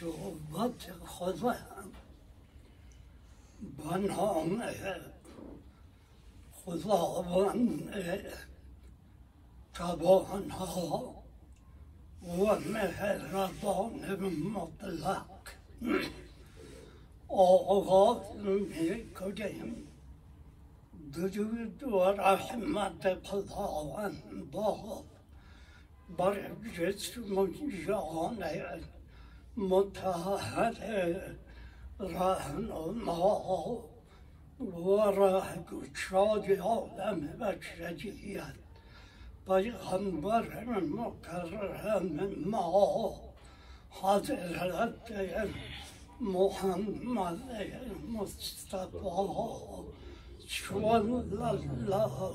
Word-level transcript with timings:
صحبت 0.00 0.92
خودم 1.06 1.92
به 3.78 3.96
نام 3.96 4.62
خداوند 6.52 7.92
توانا 9.74 11.14
و 12.22 12.58
مهربان 12.60 14.16
مطلق. 14.54 15.26
آغاز 17.28 18.36
می 18.36 19.14
کنیم 19.14 19.88
درود 21.14 21.82
و 21.82 22.04
رحمت 22.04 23.26
خداوند. 23.26 24.50
با 24.52 25.04
بر 26.18 26.50
جسم 26.76 27.52
جان 27.86 28.42
متحد 29.58 30.76
رهنما 32.00 33.84
و 34.60 35.00
رهگشای 35.00 36.56
عالم 36.56 37.20
بشریت 37.20 38.54
پیغمبر 39.46 40.64
مکرم 40.80 42.34
ما 42.46 43.14
حضرت 43.90 45.12
محمد 46.20 47.38
مصطفى 48.08 48.88
صلى 50.48 51.12
الله 51.20 52.28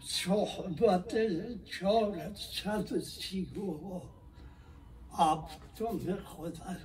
صحبت 0.00 1.14
چهارصد 1.64 2.98
سی 2.98 3.44
و 3.44 4.00
هفتم 5.16 6.16
خدا 6.24 6.76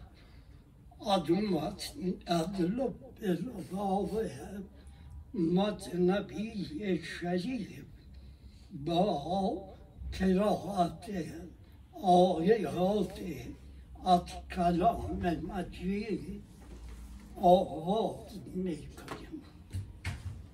آدمات 0.99 1.93
ادلو 2.27 2.93
بالراوه 3.21 4.29
مطنبی 5.33 7.01
شریف 7.03 7.85
با 8.85 9.75
قرائت 10.19 11.09
آیات 12.03 13.19
از 14.05 14.21
کلام 14.55 15.39
مجید 15.45 16.43
آغاز 17.35 18.39
می‌کنیم. 18.55 19.30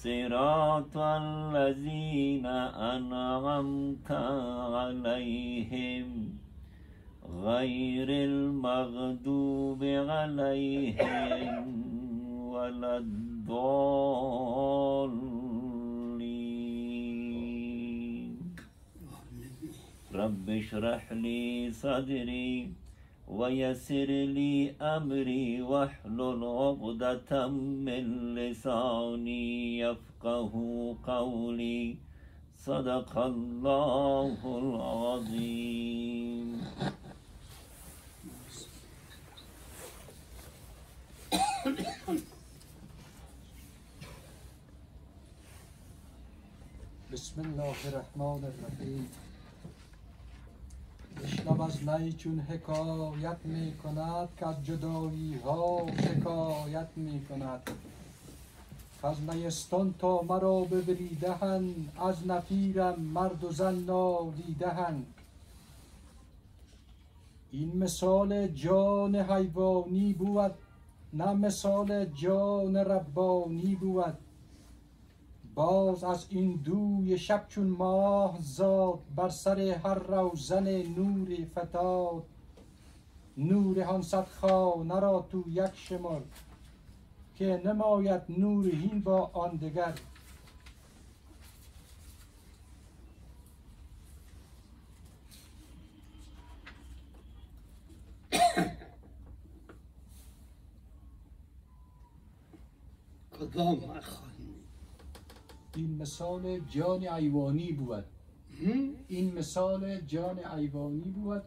صراط 0.00 0.96
الذين 0.96 2.46
أنعمت 2.96 4.10
عليهم 4.72 6.06
غير 7.28 8.08
المغضوب 8.10 9.84
عليهم 9.84 11.66
ولا 12.48 12.96
الضالين. 12.96 13.60
رب 20.14 20.50
اشرح 20.50 21.12
لي 21.12 21.70
صدري. 21.72 22.72
ويسر 23.30 24.10
لي 24.36 24.74
أمري 24.80 25.62
واحلل 25.62 26.44
عقدة 26.44 27.48
من 27.86 28.34
لساني 28.34 29.78
يفقه 29.78 30.52
قولي. 31.06 31.96
صدق 32.56 33.18
الله 33.18 34.38
العظيم. 34.62 36.60
بسم 47.12 47.40
الله 47.40 47.74
الرحمن 47.88 48.40
الرحیم 48.50 49.29
اشنب 51.40 51.60
از 51.60 51.88
نی 51.88 52.12
چون 52.12 52.38
حکایت 52.38 53.36
می 53.44 53.72
کند 53.72 54.28
که 54.38 54.46
از 54.46 54.64
جدایی 54.64 55.34
ها 55.44 55.86
شکایت 56.02 56.88
می 56.96 57.26
کند 57.28 57.70
از 59.02 59.16
نیستان 59.22 59.94
تا 59.98 60.22
مرا 60.22 60.60
ببریدهن 60.60 61.74
از 62.00 62.26
نفیرم 62.26 63.00
مرد 63.00 63.44
و 63.44 63.52
زن 63.52 63.74
نالیدهن 63.74 65.02
این 67.52 67.76
مثال 67.76 68.46
جان 68.48 69.16
حیوانی 69.16 70.12
بود 70.12 70.54
نه 71.12 71.32
مثال 71.32 72.04
جان 72.04 72.76
ربانی 72.76 73.74
بود. 73.74 74.14
باز 75.54 76.04
از 76.04 76.26
این 76.28 76.56
دوی 76.56 77.18
شب 77.18 77.44
چون 77.48 77.66
ماه 77.66 78.38
زاد 78.40 78.98
بر 79.16 79.28
سر 79.28 79.60
هر 79.60 79.94
روزن 79.94 80.82
نوری 80.82 81.44
فتاد. 81.44 82.22
نور 83.36 83.80
هان 83.80 84.02
صد 84.02 84.28
خانه 84.28 85.00
را 85.00 85.26
تو 85.30 85.44
یک 85.48 85.70
شمر 85.74 86.20
که 87.34 87.62
نماید 87.64 88.22
نور 88.28 88.66
هین 88.66 89.00
با 89.00 89.30
آن 89.32 89.56
دگر. 89.56 89.94
کدام 103.38 103.80
این 105.80 105.96
مثال 105.96 106.58
جان 106.58 107.08
ایوانی 107.08 107.72
بود. 107.72 108.04
این 109.08 109.34
مثال 109.38 110.00
جان 110.00 110.38
ایوانی 110.44 111.00
بود. 111.00 111.42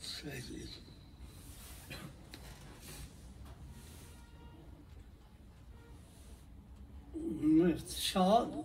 خیلی 0.00 0.64
مثال 7.42 8.64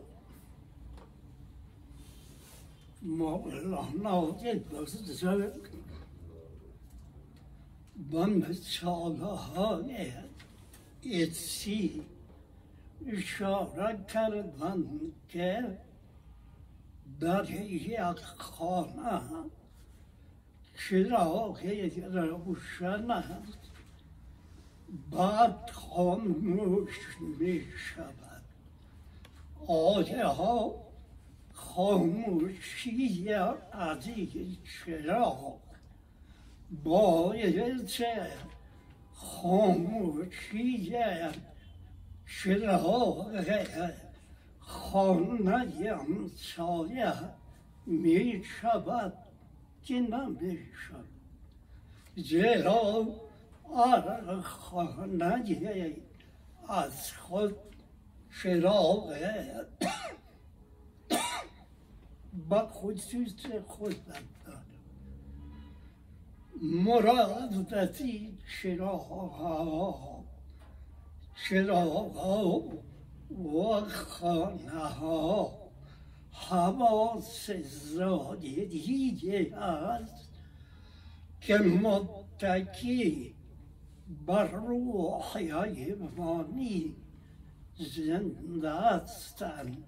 مولانا 3.01 4.31
بزرگ 4.71 5.61
و 8.11 8.25
مثالهای 8.25 10.11
اتسی 11.05 12.03
اشاره 13.07 14.05
کردن 14.13 14.83
که 15.29 15.77
در 17.19 17.51
یک 17.51 18.19
خانه 18.37 19.21
چراغی 20.77 21.89
روشن 21.89 23.11
است. 23.11 23.57
بعد 25.11 25.69
خاموش 25.69 26.95
می 27.39 27.63
شود. 27.77 28.43
آیا 29.67 30.75
خاموشی 31.53 33.29
از 33.71 34.07
چراغ 34.63 35.64
باید 36.71 37.85
خاموشی 39.13 40.95
چراغ 42.27 43.45
خانه 44.59 45.57
همسایه 45.95 47.13
می 47.85 48.43
شود 48.61 49.13
که 49.83 49.93
نمی 49.93 50.59
شود 50.87 51.05
زیرا 52.15 53.05
آر 53.73 54.41
خانه 54.41 55.95
از 56.69 57.11
خود 57.11 57.55
چراغ 58.43 59.15
با 62.49 62.67
خصوص 62.67 63.45
خود 63.67 63.95
دارد 66.65 67.53
مرادتی 67.53 68.37
چراغ 68.61 70.25
چراغ 71.49 72.63
و 73.31 73.81
خانه 73.89 74.79
ها 74.79 75.51
حواس 76.31 77.51
زادگی 77.95 79.11
است 79.53 80.29
که 81.41 81.57
متکی 81.57 83.35
بر 84.27 84.47
روح 84.47 85.37
حیوانی 85.37 86.95
زنده 87.77 88.73
هستند 88.73 89.83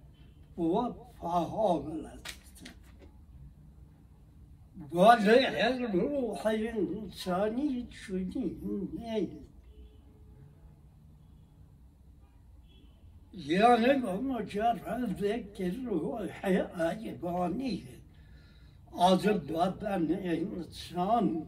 و 0.58 0.94
فعال 1.22 2.10
ولی 4.92 5.86
روح 5.86 6.46
انسانی 6.46 7.88
چنین 8.08 8.90
نیست 8.94 9.48
یعنی 13.34 13.94
مجرد 14.22 15.54
که 15.54 15.72
از 16.68 16.86
بدن 19.26 20.12
انسان 20.12 21.46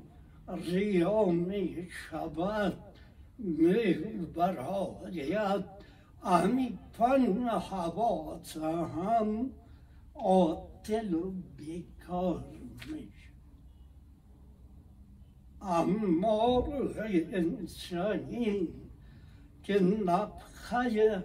ریا 0.47 1.25
می 1.25 1.87
شود 1.91 2.77
می 3.37 4.25
براید 4.35 5.65
امی 6.23 6.79
پن 6.97 7.49
حواس 7.49 8.57
هم 8.57 9.49
عاطل 10.15 11.13
و 11.13 11.31
بیکار 11.57 12.45
می 12.91 13.18
اما 15.61 16.59
روح 16.59 17.23
انسانی 17.33 18.67
که 19.63 19.79
نفخه 19.79 21.23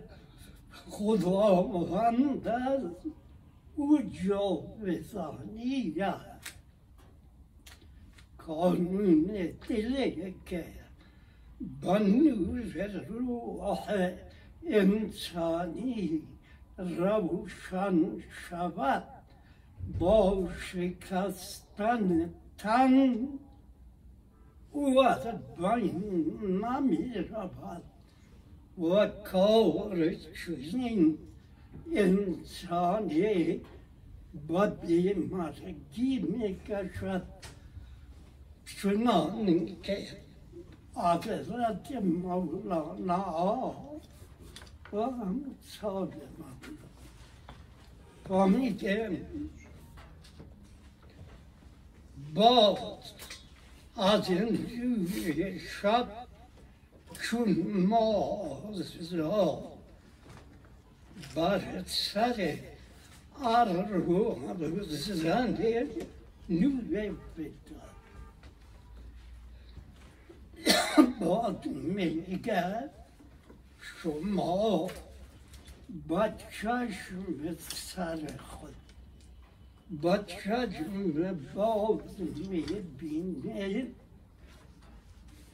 خداوند 0.91 2.49
است 2.49 3.07
او 3.77 3.99
جاودانی 4.27 5.95
است 6.01 6.55
قانون 8.47 9.23
دلی 9.69 10.35
که 10.47 10.65
با 11.83 11.99
نور 11.99 12.87
روح 13.09 14.11
انسانی 14.67 16.23
روشن 16.79 18.21
شود 18.49 19.05
با 19.99 20.49
شکستن 20.61 22.35
تن 22.59 23.29
او 24.75 25.05
از 25.05 25.26
بین 25.59 26.03
نمی 26.65 27.15
رود 27.15 27.82
و 28.78 29.09
کار 29.25 30.14
چنین 30.47 31.19
انسانی 31.95 33.61
با 34.49 34.66
بیمارگی 34.66 36.19
می 36.19 36.61
کشد 36.61 37.23
چنان 38.83 39.66
که 39.83 40.07
حضرت 40.95 41.93
مولانا 42.02 43.75
و 44.93 44.97
امثال 44.97 46.12
مولانا 46.38 46.78
فهمیدیم 48.28 49.50
باز 52.35 52.88
از 53.97 54.31
این 54.31 55.61
شب 55.83 56.09
چون 57.23 57.53
مازا 57.89 59.63
بر 61.35 61.85
سر 61.87 62.59
ارو 63.45 64.39
زنده 64.91 65.87
نوره 66.49 67.11
بداد 67.11 67.85
باد 71.21 71.67
میگه 71.67 72.91
شما 74.03 74.91
با 76.09 76.29
چشم 76.29 77.57
سر 77.69 78.21
خود 78.39 78.84
با 79.91 80.19
چشم 80.19 81.38
باز 81.55 82.00
می‌بینید 82.21 83.97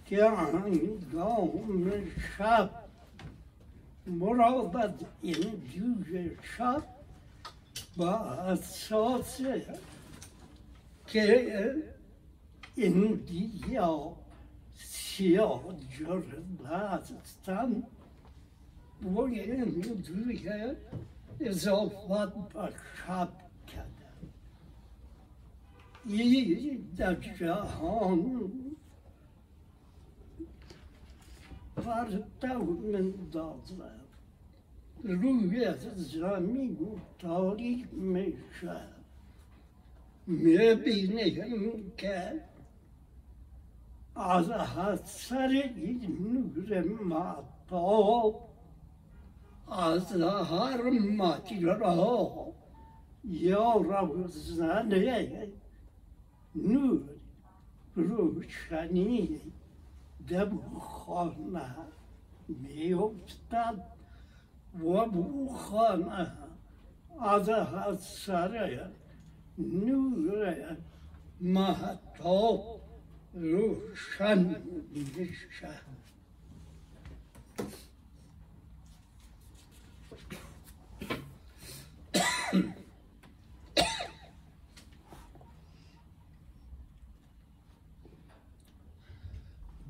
که 0.07 0.25
هنگام 0.25 1.93
شب. 2.39 2.71
مرابط 4.07 4.95
این 5.23 5.63
جوج 5.75 6.31
شب. 6.57 6.83
با 7.97 8.15
اساس 8.15 9.41
که 11.07 11.75
این 12.77 13.15
دیا 13.15 14.17
سیاه 14.75 15.65
جرده 15.99 16.69
هستن 16.69 17.83
و 19.03 19.21
این 19.21 20.03
جوج 20.03 20.51
اضافت 21.41 22.53
با 22.53 22.69
شب. 23.07 23.29
این 26.07 26.89
در 26.97 27.15
جهان 27.15 28.53
بر 31.77 32.23
دوم 32.41 33.11
دادم 33.33 34.01
روی 35.03 35.75
زمین 35.97 37.01
تاریک 37.19 37.87
میشه 37.95 38.81
می‌بینیم 40.27 41.93
که 41.97 42.41
از 44.17 44.51
اثر 44.51 45.71
نور 46.09 46.85
مطاب 47.05 48.49
از 49.69 50.13
هر 50.23 50.91
ماجرا 50.91 52.53
یا 53.25 53.73
روزنه 53.73 55.49
نور 56.55 57.03
روشنی 57.97 59.41
در 60.29 60.51
خانه 60.81 61.75
میافتد 62.49 63.83
و 64.75 65.07
بو 65.07 65.49
خانه 65.49 66.33
از 67.21 67.49
اثر 67.49 68.91
نور 69.59 70.77
مهتاب 71.41 72.81
روشن 73.35 74.57
میشه. 74.95 75.81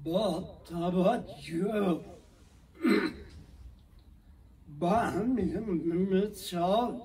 با 0.05 0.61
توجه 0.69 2.01
به 4.81 4.91
همین 4.91 5.59
مثال 6.15 7.01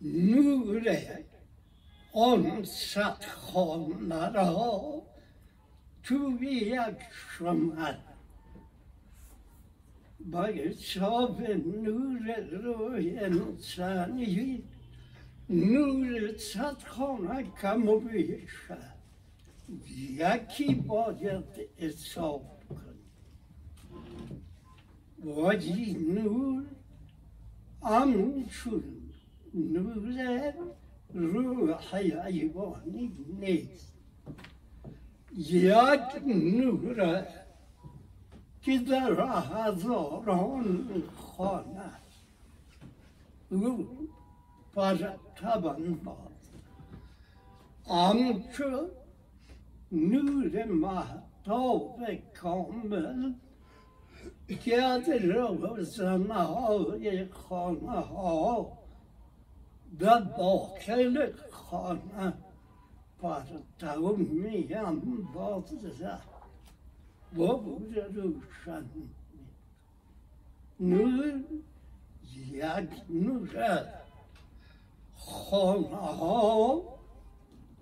نور 0.00 0.98
آن 2.12 2.64
صد 2.64 3.24
خانه 3.24 4.32
را 4.32 5.02
توی 6.02 6.46
یک 6.46 6.96
شمع 7.38 7.94
با 10.20 10.44
حساب 10.44 11.42
نور 11.42 12.40
روی 12.40 13.18
انسانی 13.18 14.64
نور 15.50 16.36
صد 16.36 16.82
خانه 16.82 17.46
کم 17.62 17.88
و 17.88 18.00
بیشه 18.00 18.97
یکی 19.68 20.74
باید 20.74 21.44
حساب 21.76 22.60
کنی. 22.68 23.08
واجی 25.24 25.92
نور 25.92 26.64
همچون 27.82 28.84
نور 29.54 30.54
روح 31.12 31.88
حیوانی 31.94 33.12
نیست. 33.40 33.92
یک 35.36 36.26
نور 36.26 37.26
که 38.62 38.78
در 38.78 39.40
هزاران 39.40 41.02
خانه 41.16 41.90
او 43.50 43.88
پر 44.74 44.94
تبن 45.36 45.94
باد. 45.94 46.32
همچون 47.86 48.90
محتاب 50.64 52.00
کامل 52.34 53.32
که 54.60 54.76
در 54.76 55.18
روزنه 55.18 56.34
های 56.34 57.24
خانه 57.28 58.00
ها 58.00 58.78
در 59.98 60.20
داخل 60.20 61.32
خانه 61.50 62.32
پرتو 63.22 64.16
میم 64.16 65.22
بازده 65.34 66.18
و 67.36 67.56
بود 67.56 67.98
روشن 67.98 68.86
نور 70.80 71.40
یک 72.52 72.90
نور 73.10 73.84
خانه 75.16 75.96
ها 75.96 76.97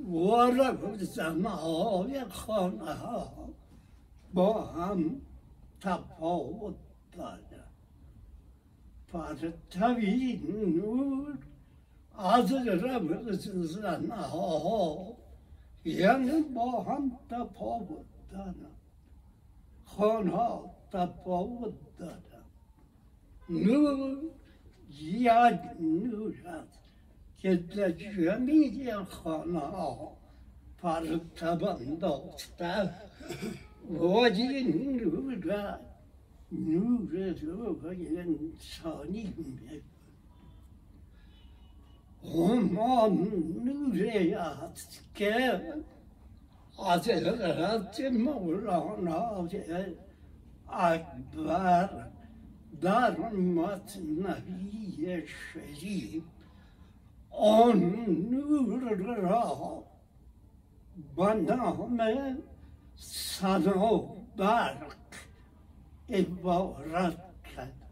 و 0.00 0.36
روزنه 0.82 1.48
های 1.48 2.24
خانه 2.24 2.94
ها. 2.94 3.48
با 4.34 4.66
هم 4.66 5.20
تفاوت 5.80 6.76
داره. 7.12 7.64
پرتوی 9.08 10.36
نور 10.76 11.38
از 12.18 12.52
روزنه 13.48 14.16
ها. 14.16 15.16
یعنی 15.84 16.42
با 16.42 16.82
هم 16.82 17.18
تفاوت 17.30 18.06
داره. 18.30 18.70
خانه 19.84 20.30
ها 20.30 20.70
تفاوت 20.92 21.74
داره. 21.98 22.42
نور 23.50 24.18
یک 24.90 25.60
نور 25.80 26.34
است. 26.46 26.75
که 27.46 27.56
در 27.56 27.90
جمیع 27.90 29.02
خانه 29.04 29.58
ها 29.58 30.16
پرتب 30.78 31.64
انداخته 31.64 32.90
واجی 33.90 34.62
نور 34.64 35.78
نور 36.52 37.34
روح 37.42 37.86
انسانی 38.16 39.34
میگه 39.36 39.82
همان 42.24 43.12
نوری 43.64 44.34
است 44.34 45.00
که 45.14 45.62
از 46.86 47.08
حضرت 47.08 48.00
مولانا 48.00 49.48
اکبر 50.68 52.10
در 52.80 53.18
مصنوی 53.30 55.22
شریف 55.26 56.22
آن 57.38 57.80
نور 58.30 58.94
را 59.16 59.82
به 61.16 61.34
نام 61.34 61.96
برق 64.36 64.96
عبارت 66.08 67.18
کرد 67.56 67.86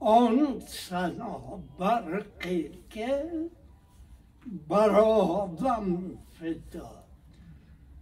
آن 0.00 0.60
سنا 0.66 1.62
برقی 1.78 2.70
که 2.90 3.30
برادم 4.68 6.18
فدا 6.40 7.04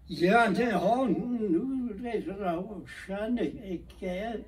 یعنی 0.09 0.65
آن 0.71 1.13
نور 1.51 2.19
روشنی 2.39 3.85
که 4.01 4.45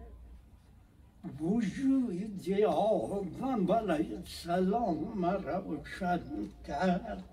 وجود 1.40 2.64
آدم 2.66 3.72
علیه 3.72 4.16
السلام 4.16 5.24
روشن 5.24 6.20
کرد 6.66 7.24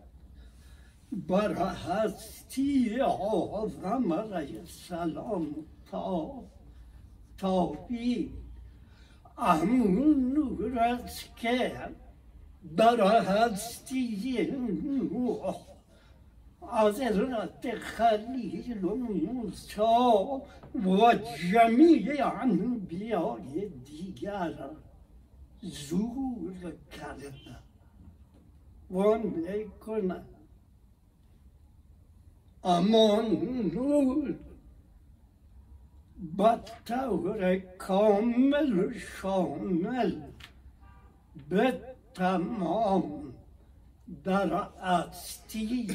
بر 1.12 1.54
هستی 1.54 3.02
آدم 3.02 4.14
علیه 4.14 4.60
السلام 4.60 5.56
تا 5.92 6.44
تابید 7.38 8.32
همون 9.38 10.34
نور 10.34 11.00
که 11.36 11.72
بر 12.78 13.22
هستی 13.22 14.48
نوح 14.52 15.73
از 16.72 17.02
حضرت 17.02 17.76
خلیل 17.76 18.86
موسی 18.86 19.82
و 20.86 21.14
جمیع 21.52 22.28
انبیای 22.42 23.70
دیگر 23.70 24.70
زور 25.62 26.74
کرده 26.92 27.32
و 28.92 29.18
می‌کنه 29.18 30.24
اما 32.64 33.22
نور 33.74 34.36
به 36.38 36.60
طور 36.86 37.56
کامل 37.56 38.94
شامل 38.98 40.22
به 41.50 41.80
تمام 42.14 43.34
در 44.24 44.68
هستی 44.82 45.88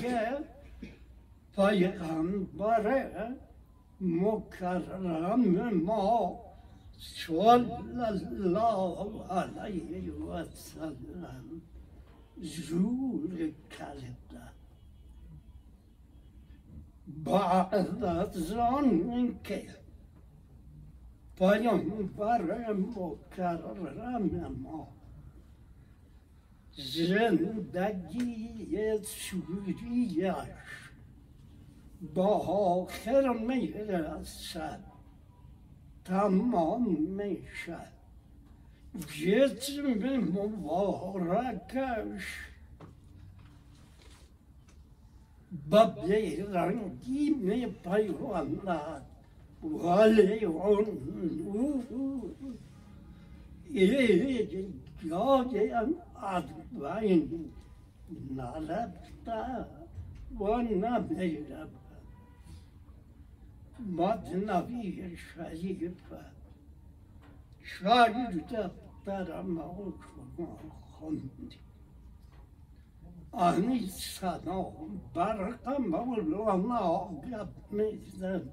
پیغمبر 1.59 3.13
مکرم 4.01 5.71
ما 5.71 6.41
صلی 6.99 8.05
الله 8.05 9.25
علیه 9.31 10.13
و 10.13 10.45
سلم 10.45 11.63
زور 12.41 13.53
کرده 13.79 14.43
بعد 17.25 18.05
از 18.05 18.53
آن 18.53 19.39
که 19.45 19.63
پیامبر 21.39 22.73
مکرم 22.73 24.57
ما 24.63 24.89
زندگی 26.77 28.29
سوریش 29.03 30.68
با 32.15 32.39
آخر 32.39 33.33
می‌رسد 33.33 34.81
تمام 36.05 36.95
می‌شد 36.95 37.99
جسم 38.99 39.83
مبارکش 40.19 42.25
به 45.71 45.87
بیرنگی 46.07 47.31
می 47.31 47.67
پیوندد 47.67 49.03
ولی 49.63 50.45
اون 50.45 50.87
ایج 53.71 54.65
جای 55.09 55.71
از 55.71 56.45
بین 56.73 57.51
نرفته 58.37 59.65
و 60.41 60.57
نمی‌رفت 60.57 61.78
شریف 65.17 66.13
شاید 67.63 68.47
دفتر 68.47 69.43
ما 69.43 69.93
شما 70.37 70.59
خوندی 70.81 71.51
آنی 73.33 73.87
سنا 73.87 74.73
برق 75.15 75.81
مولانا 75.81 77.09
گپ 77.31 77.73
می‌زنه 77.73 78.53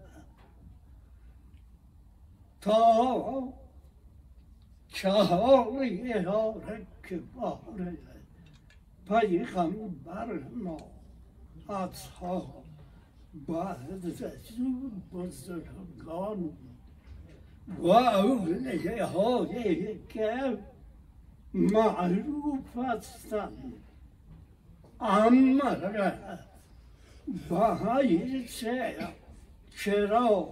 تا 2.61 3.53
چهاری 4.87 6.11
هاره 6.11 6.87
که 7.03 7.17
باره 7.17 7.97
پیغمبر 9.07 10.39
ما 10.55 10.77
اصحاب 11.69 12.64
بزرگان 15.13 16.49
و 17.79 17.87
اولیه 17.87 19.05
هایی 19.05 19.99
که 20.09 20.57
معروف 21.53 22.77
هستند 22.77 23.73
اما 24.99 25.75
به 27.49 28.45
چرا 29.77 30.49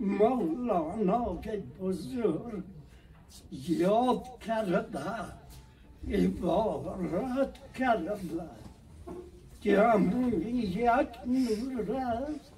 مولانا 0.00 1.40
که 1.40 1.62
بزرگ 1.80 2.64
یاد 3.52 4.24
کرده 4.46 5.10
عبارت 6.08 7.72
کرده 7.74 8.14
که 9.60 9.80
همون 9.80 10.32
یک 10.56 11.08
نور 11.26 11.96
است 11.96 12.52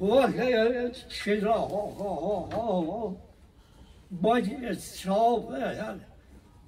ولی 0.00 0.90
چرا 1.08 1.68
باید 4.10 4.78
صابر 4.78 5.94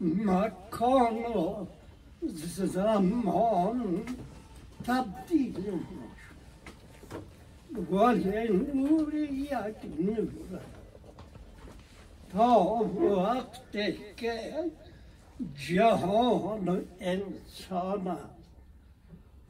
مکان 0.01 1.17
و 1.17 1.67
زمان 2.67 4.03
تبدیل 4.87 5.57
میشه 5.57 6.31
ولی 7.91 8.49
نور 8.75 9.15
یک 9.15 9.77
نور 10.01 10.29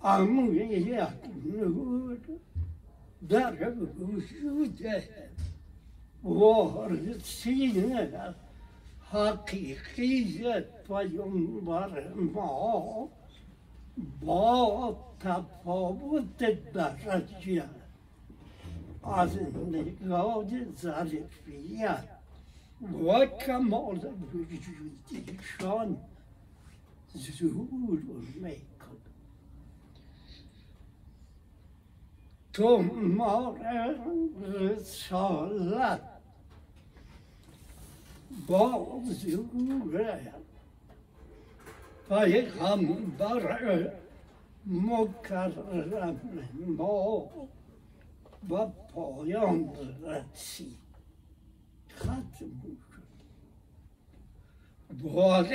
وقتی 0.03 0.69
که 0.69 0.81
جهان 0.81 0.99
انسان 1.01 1.05
است 1.05 1.15
اما 1.25 1.33
یک 1.33 1.45
نور 1.45 2.19
در 3.29 3.71
وجود 3.71 4.83
وارثین 6.23 7.95
حقیقی 9.11 10.45
پیامبر 10.89 12.15
ما 12.15 13.09
با 14.21 14.97
تفاوت 15.21 16.73
درجه 16.73 17.65
از 19.05 19.37
نگاه 19.71 20.45
ظرفیت 20.77 22.05
و 23.09 23.27
کمال 23.27 24.01
وجودیشان 24.33 25.97
ظهور 27.17 27.99
می‌کند 28.01 28.70
ما 32.61 33.57
رسالت 34.43 36.01
با 38.47 39.01
ظهور 39.11 40.21
پیغمبر 42.09 43.93
مکرم 44.67 46.21
ما 46.67 47.31
و 48.51 48.67
پایان 48.95 49.71
رسید 50.03 50.79
ختم 51.97 52.31
شد 52.91 53.01
وارد 55.03 55.51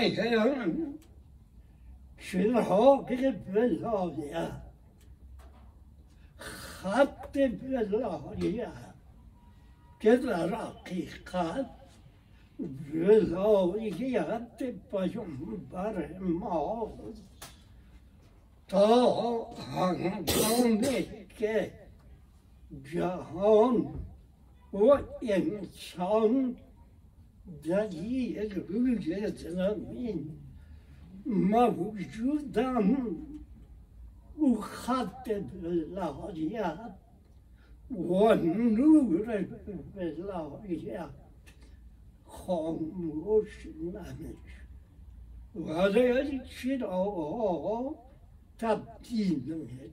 شرحاق 2.17 3.11
ولایت 3.53 4.64
خط 6.86 7.38
ولایت 7.69 8.71
که 10.00 10.17
در 10.17 10.56
حقیقت 10.56 11.69
ولایت 12.93 14.63
پیامبر 14.91 16.17
ماست 16.19 17.24
تا 18.67 19.43
هنگامی 19.54 21.06
که 21.39 21.71
جهان 22.93 23.93
و 24.74 24.98
انسان 25.21 26.56
در 27.63 27.93
یک 27.93 28.54
روی 28.54 29.32
زمین 29.32 30.38
موجودم. 31.26 32.98
خط 34.53 35.29
ولایت 35.63 36.95
و 37.91 38.36
نور 38.36 39.23
ولایت 40.63 41.10
خاموش 42.25 43.65
نمیشه 43.65 44.65
ولی 45.55 46.41
چرا 46.45 47.95
تبدیل 48.60 49.53
میشه 49.53 49.89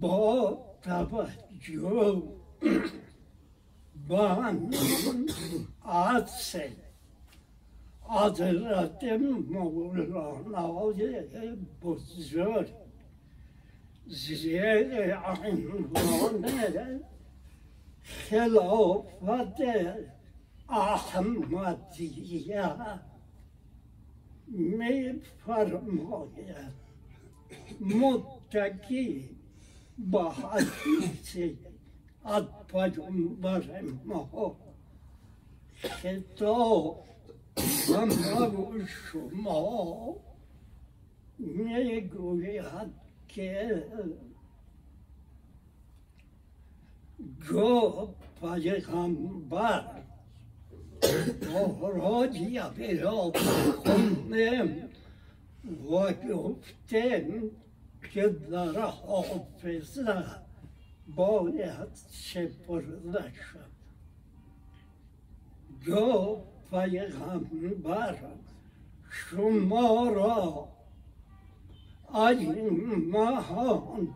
با 0.00 0.58
توجه 0.82 2.22
به 4.08 4.20
اصل 5.84 6.70
حضرت 8.08 9.04
مولانای 9.50 11.22
بزرگ 11.82 12.72
زیر 14.06 15.16
عنوان 15.16 16.46
خلافت 18.02 19.60
احمدیه 20.68 22.66
می 24.48 25.20
فرماید 25.46 26.72
متکی 27.80 29.30
با 29.98 30.30
حدیث 30.30 31.36
از 32.24 32.44
پیامبر 32.68 33.82
ما 34.04 34.56
خطاب 35.76 37.04
اما 37.56 38.72
شما 38.86 40.16
می‌گوید 41.38 42.90
که 43.28 43.84
گو 47.48 48.08
پیغمبر 48.40 50.02
راجی 51.82 52.60
پیدا 52.76 53.30
کنم 53.84 54.88
و 55.90 56.12
گفتم 56.12 57.50
که 58.12 58.28
در 58.28 58.80
حافظه 58.80 60.24
باید 61.16 61.88
سپرده 61.94 63.32
شد 63.32 63.76
گفت 65.90 66.55
پیغمبر 66.70 68.16
شما 69.10 70.08
را. 70.08 70.68
ای 72.14 72.70
مهان 72.96 74.08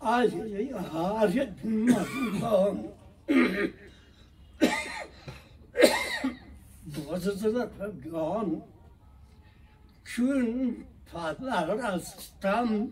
ای 0.00 0.70
هر 0.70 1.48
مردان 1.64 2.84
بازرگان 6.96 8.62
چون 10.04 10.76
پدرستم 11.12 12.88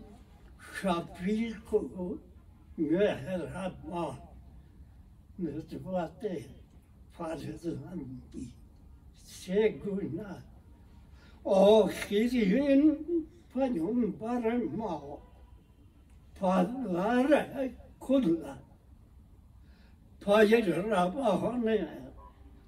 شفیق 0.81 1.73
و 1.73 2.17
مهربان. 2.77 4.17
نسبت 5.39 6.25
فرزندی 7.17 8.51
چگونه 9.41 10.35
آخرین 11.43 12.97
پیامبر 13.53 14.57
ما 14.57 15.17
پدر 16.35 17.69
کل 17.99 18.37
پیروان 20.21 21.87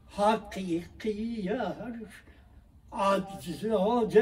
حقیقیش 0.09 1.49
اجزاد 2.91 4.17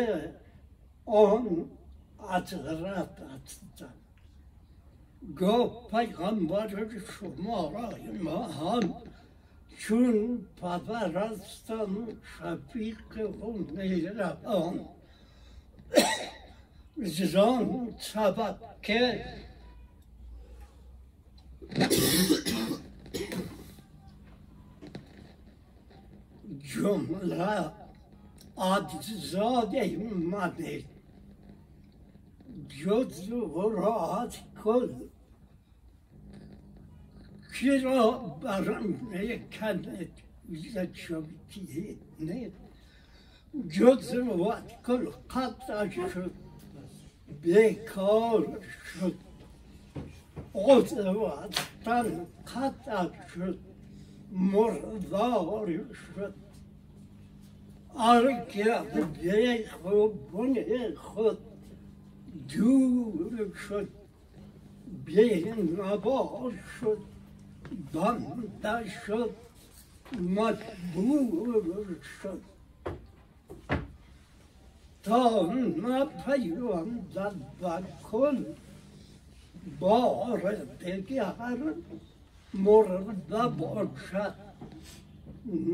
آن 1.05 1.69
حضرت 2.19 3.19
هستند 3.19 3.93
گفت 5.39 5.91
پیغمبر 5.91 6.88
شما 7.19 7.69
را 7.69 7.89
ما 9.79 9.97
هم 9.99 10.07
چون 10.07 10.45
پدرستان 10.62 12.07
شفیق 12.39 13.29
و 13.43 13.51
مهربان 13.75 14.86
زان 16.97 17.95
سبب 17.99 18.57
که 18.81 19.25
جمله 26.63 27.71
اجزاد 28.57 29.75
کل 37.53 37.79
چرا 37.79 38.37
برام 38.41 39.09
نکنه 39.11 40.07
زچوکی 40.73 41.97
نه 42.19 42.51
جز 43.69 44.13
راحت 44.13 44.83
کل 44.85 45.05
قطع 45.29 45.89
شد 45.89 46.31
بیکار 47.41 48.59
شد 48.93 49.15
عضواتن 50.55 52.25
قطع 52.55 53.27
شد 53.33 53.59
مردار 54.31 55.67
شد 55.93 56.33
حرکت 57.97 58.93
به 58.93 59.65
خوبون 59.81 60.57
خود 60.95 61.37
دور 62.49 63.53
شد 63.67 63.89
به 65.05 65.55
نبا 65.55 66.51
شد 66.79 67.12
بنده 67.93 68.89
شد 68.89 69.36
مجبور 70.19 71.86
شد 72.21 72.41
تا 75.03 75.53
نپیوندد 75.53 77.36
و 77.62 77.81
کل 78.12 78.45
بار 79.79 80.55
دیگر 80.79 81.33
مرده 82.53 83.47
باشد 83.47 84.33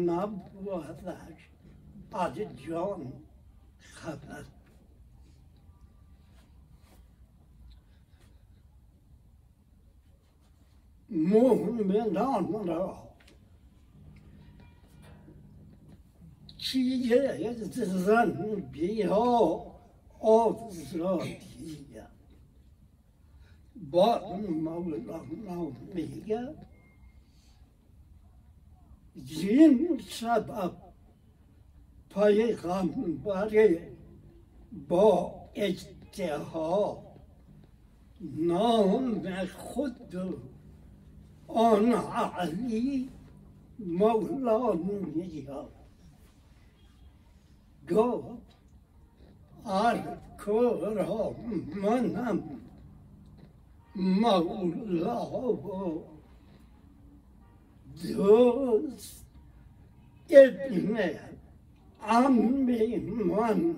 نبودش 0.05 1.49
از 4.29 4.45
جان 11.11 11.17
خبر 11.17 12.51
مؤمنان 12.51 12.67
را 12.67 13.09
چیه 16.57 17.53
زن 17.85 18.55
بیا 18.71 19.65
آزادیه 20.19 22.07
با 23.91 24.37
مولانا 24.37 25.71
میگه 25.93 26.55
زین 29.15 30.01
سبب 30.09 30.71
پیغمبر 32.13 33.77
با 34.87 35.35
اجتهاد 35.55 36.97
نام 38.21 39.45
خود 39.45 40.15
آن 41.53 41.93
علی 41.93 43.09
مولانی 43.79 45.47
گفت 47.89 48.49
هر 49.65 50.17
کارا 50.38 51.35
منم 51.75 52.43
مولا 53.95 55.53
و 55.53 56.03
دوست 58.03 59.25
ابن 60.29 60.97
عمی 62.03 62.97
من 62.97 63.75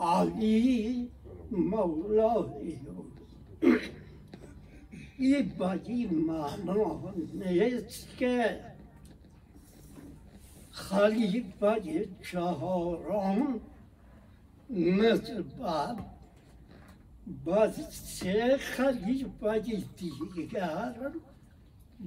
علی 0.00 1.10
مولای 1.50 2.78
این 5.18 5.48
بدی 5.48 6.06
معنا 6.06 7.12
نیست 7.34 8.16
که 8.16 8.60
خلیفه 10.70 12.08
چهارم. 12.22 13.60
نسبت 14.70 15.96
به 17.44 17.72
سه 17.90 18.56
خلیفه 18.56 19.58
دیگر 19.96 20.94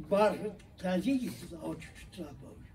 برتری 0.10 1.32
داشته 1.52 2.24
باش. 2.24 2.70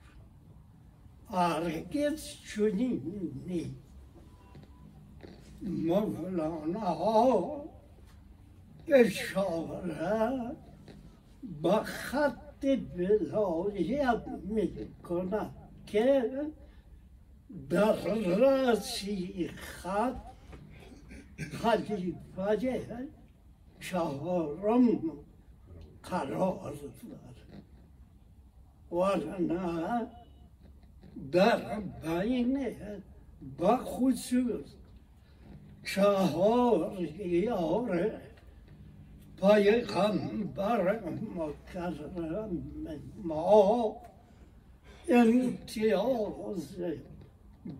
هرگز 1.31 2.23
چنین 2.55 3.03
نیست 3.47 3.85
مولانا 5.63 7.65
اشاره 8.89 10.57
به 11.63 11.71
خط 11.85 12.65
ولایت 12.97 14.25
می 14.45 14.89
کند 15.03 15.51
که 15.87 16.31
در 17.71 17.95
رسی 18.15 19.49
خط 19.49 20.17
خلیفه 21.53 23.09
چهارم 23.81 25.01
قرار 26.03 26.75
دارد. 26.75 27.35
ورنه 28.93 30.07
در 31.33 31.81
بین 31.81 32.77
بخصوص 33.59 34.75
چهار 35.85 37.01
یاره 37.19 38.21
پیغمبر 39.41 41.01
مکرم 41.37 42.63
ما 43.25 43.97
امتیاز 45.09 46.77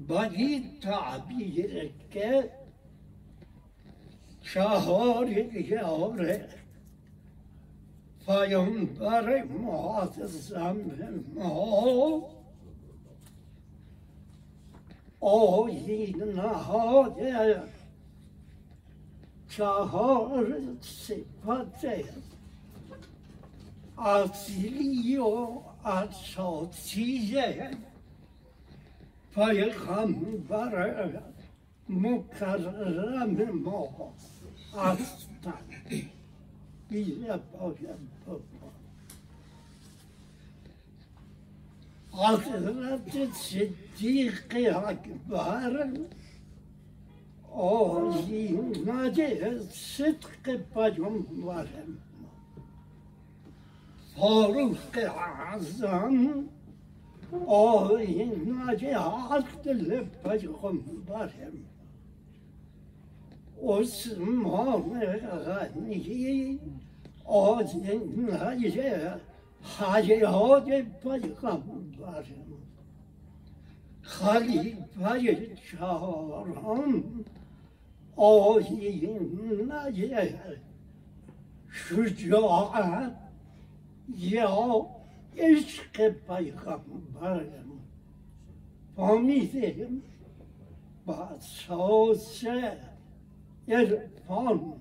با 0.08 0.22
این 0.22 0.80
تعبیر 0.80 1.90
که 2.10 2.50
چهار 4.42 5.28
یاره 5.28 6.48
پیامبر 8.26 9.42
معظم 9.42 10.80
ما 11.34 12.37
آیین 15.20 16.22
نهاده 16.22 17.62
چهار 19.48 20.62
صفت 20.80 21.84
اصلی 23.98 25.16
و 25.16 25.48
اساسی 25.84 27.36
پیغمبر 29.34 31.22
مکرم 31.88 33.52
ما 33.52 34.12
هستند 34.76 36.10
اینه 36.90 37.36
باید 37.36 37.98
بکن 38.26 38.57
حضرت 42.18 43.32
صدیق 43.34 44.54
اکبر 44.86 45.88
آیینه 47.52 49.12
صدق 49.70 50.44
پیامبر 50.74 51.68
ما 51.76 51.98
فاروق 54.16 54.94
اعظم 54.96 56.44
آیینه 57.46 58.96
عدل 58.96 60.04
پیغمبر 60.24 61.32
ما 63.62 63.78
عثمان 63.78 65.00
غنی 65.46 66.58
آیینه 67.24 69.20
حیات 69.78 70.68
پیغمبر 71.02 71.87
ما 72.08 72.58
خلیفه 74.02 75.56
چهارم 75.56 77.24
آیینه 78.16 79.20
شجاعت 81.70 83.16
یا 84.18 84.86
عشق 85.38 86.08
پیغمبر 86.08 87.46
فهمیدیم 88.96 90.02
با 91.06 91.14
اساس 91.14 92.44
عرفان 93.68 94.72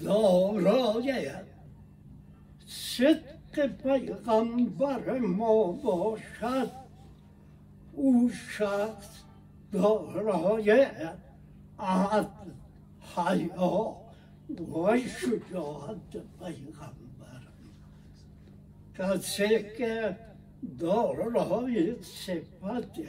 دارای 0.01 1.31
صدق 2.67 3.67
پیغمبر 3.67 5.19
ما 5.19 5.73
باشد 5.73 6.71
او 7.93 8.31
شخص 8.51 9.23
دارای 9.73 10.87
عدل 11.79 12.51
حیا 13.17 13.97
و 14.59 14.99
شجاعت 14.99 16.11
پیغمبر 16.39 17.43
کسی 18.99 19.63
که 19.79 20.17
دارای 20.79 22.03
صفت 22.03 23.01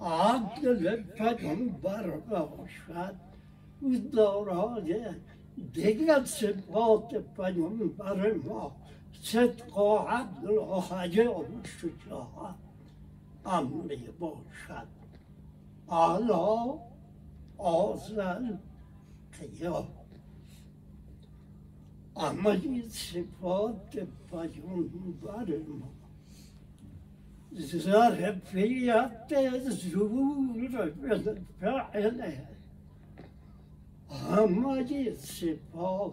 عدل 0.00 1.02
پیغمبر 1.02 2.10
باشد 2.10 3.14
او 3.80 3.96
دارای 3.96 5.06
دیگر 5.72 6.24
صفات 6.24 7.16
پیغمبر 7.36 8.32
ما 8.32 8.76
صدق 9.22 9.78
و 9.78 9.96
عدل 9.96 10.48
و 10.48 10.80
حیا 10.80 11.38
و 11.40 11.46
شجاعت 11.64 12.54
هم 13.46 13.66
می 13.66 13.96
باشد. 14.18 14.88
اعلی 15.88 16.72
آزل 17.58 18.56
صفات 22.88 23.90
پیغمبر 24.30 25.58
ما 25.58 25.95
ظرفیت 27.60 29.50
زور 29.70 30.68
بالفعل 30.72 32.32
همه 34.10 35.14
صفات 35.14 36.12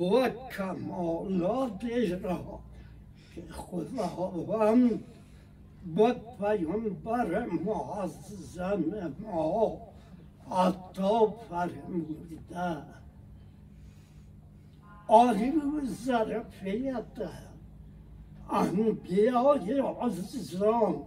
و 0.00 0.30
کمالات 0.56 1.84
را 2.22 2.60
که 3.34 3.42
خداوند 3.52 5.04
با 5.96 6.14
پیامبر 6.38 7.46
معظم 7.46 9.14
ما 9.20 9.80
عطا 10.50 11.26
فرموده 11.50 12.76
عالی 15.08 15.50
و 15.50 15.86
ظرفیت 15.86 17.04
انبیای 18.52 19.80
عزیزان 19.80 21.04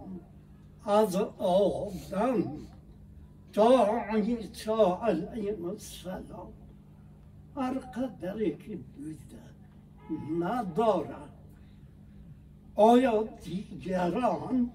از 0.84 1.16
آدم 1.38 2.44
تا 3.52 3.86
عیسی 4.10 4.70
علیه 5.02 5.56
السلام 5.64 6.52
هر 7.56 7.78
قدری 7.78 8.56
که 8.56 8.76
بوده 8.76 9.44
ندارد 10.40 11.30
آیا 12.74 13.22
دیگران 13.22 14.70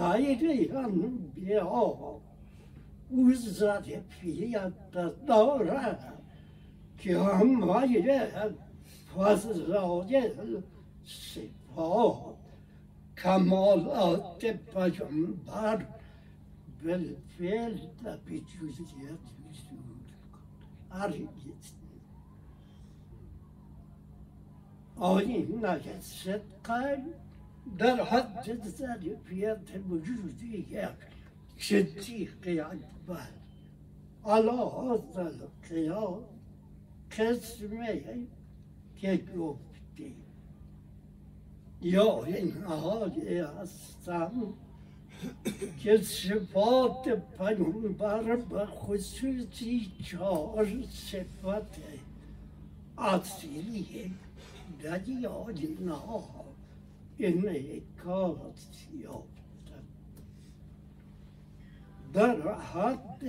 غیر 0.00 0.76
انبیا 0.76 2.20
او 3.10 3.34
ظرفیت 3.34 4.72
دارد 5.26 6.22
که 6.98 7.18
همه 7.18 7.98
فضایل 9.16 10.62
صفات 11.08 12.36
کمالات 13.18 14.46
پیامبر 14.46 15.86
بالفعل 16.84 17.78
و 18.04 18.16
به 18.16 18.40
جزئیات 18.40 19.28
وجود 19.44 20.12
هرگز 20.90 21.72
آینه 24.96 26.00
صدق 26.00 26.98
در 27.78 28.04
حد 28.04 28.68
ظرفیت 28.68 29.58
وجودی 29.90 30.66
صدیق 31.58 32.32
اکبر 32.46 33.28
على 34.24 34.50
هذا 34.50 35.22
القياس 35.22 36.24
قسمه 37.10 38.26
که 38.96 39.16
گفتی 39.16 40.27
یا 41.82 42.24
این 42.24 42.62
حالی 42.62 43.38
هستم 43.38 44.32
که 45.80 45.96
صفات 45.96 47.22
پیامبر 47.38 48.36
به 48.36 48.66
خصوصی 48.66 49.92
چهار 50.04 50.68
صفت 50.90 51.80
اصلی 52.98 54.12
در 54.82 55.08
یادنا 55.08 56.24
انعکاس 57.18 58.66
یافته 58.92 59.38
در 62.12 62.54
حد 62.54 63.24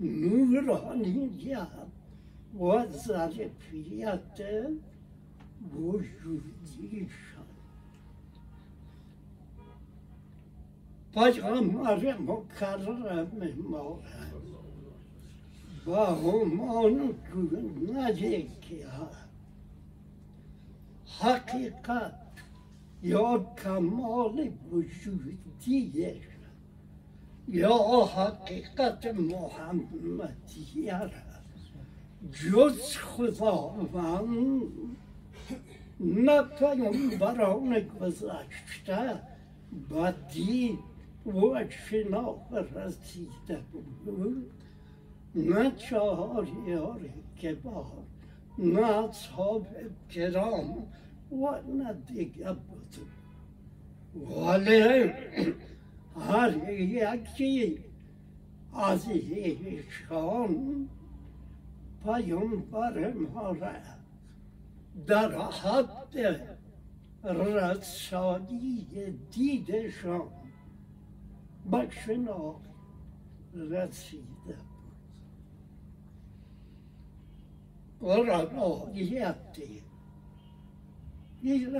نورانیت 0.00 1.68
و 2.60 2.86
ظرفیت 2.86 4.40
وجودیشان 5.74 7.35
پیغمبر 11.16 12.16
مکرم 12.18 13.52
ما 13.68 13.98
با 15.86 16.06
همان 16.06 17.14
گونه 17.32 18.12
که 18.60 18.86
حقیقت 21.20 22.14
یا 23.02 23.46
کمال 23.64 24.50
وجودیش 24.72 26.22
یا 27.48 27.76
حقیقت 28.04 29.06
محمدیه 29.06 30.98
را 31.00 31.10
جز 32.32 32.96
خداوند 32.96 34.62
نه 36.00 36.42
پیامبران 36.42 37.80
گذشته 37.80 39.20
بدی 39.90 40.78
و 41.26 41.64
شناخت 41.70 42.52
رسیده 42.52 43.60
بود 43.72 44.52
نه 45.34 45.70
چهار 45.70 46.48
یاری 46.66 47.12
که 47.36 47.54
با 47.54 47.86
نه 48.58 49.04
اصحاب 49.04 49.66
کرام 50.10 50.86
و 51.32 51.62
نه 51.72 51.92
دیگه 51.92 52.52
بود 52.52 52.96
ولی 54.14 55.12
هر 56.20 56.70
یکی 56.72 57.78
از 58.74 59.08
ایشان 59.08 60.88
پیامبر 62.04 63.12
ما 63.12 63.50
را 63.50 63.72
در 65.06 65.38
حد 65.38 66.18
رسانی 67.24 68.86
دیدشان 69.30 70.45
به 71.70 71.90
شناخت 71.90 72.70
رسیده 73.54 74.56
بود 78.00 78.10
رنایتی 78.30 79.82
این 81.42 81.76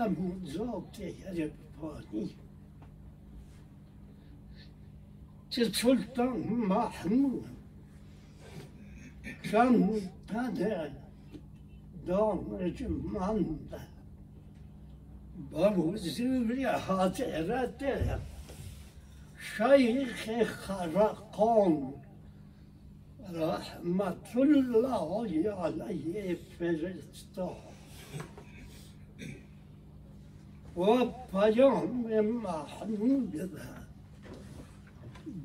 ذات 0.46 1.00
ربانی 1.00 2.30
که 5.50 5.64
سلطان 5.64 6.36
محمود 6.48 7.44
هذا 10.32 10.88
دانش 12.06 12.82
مند 12.82 13.80
بوزیر 15.50 16.76
حضرت 16.76 17.82
شيخ 19.46 20.50
خرقان 20.66 21.92
رحمة 23.32 24.32
الله 24.36 25.26
عليه 25.46 26.36
فرستاه 26.58 27.56
وبيان 30.76 32.22
محمود 32.22 33.50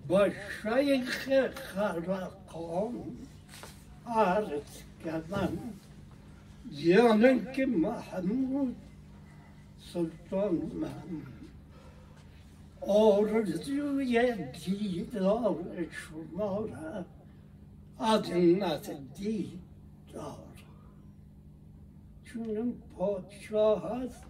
بشيخ 0.09 1.55
خرقان 1.73 3.15
عرض 4.05 4.63
كمان. 5.05 5.57
زيانك 6.71 7.59
محمود 7.59 8.75
سلطان 9.93 10.55
محمود. 10.81 11.40
آرزوی 12.81 14.35
دیدار 14.65 15.87
شما 15.91 16.59
را 16.59 17.05
از 17.99 18.31
نزدیک 18.31 19.49
دار 20.13 20.37
چون 22.25 22.73
پادشاه 22.97 23.91
هست 23.91 24.23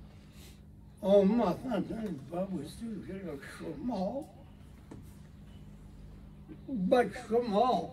آمدن 1.01 2.19
به 2.31 2.41
حضور 2.41 3.39
شما 3.59 4.25
به 6.89 7.11
شما 7.27 7.89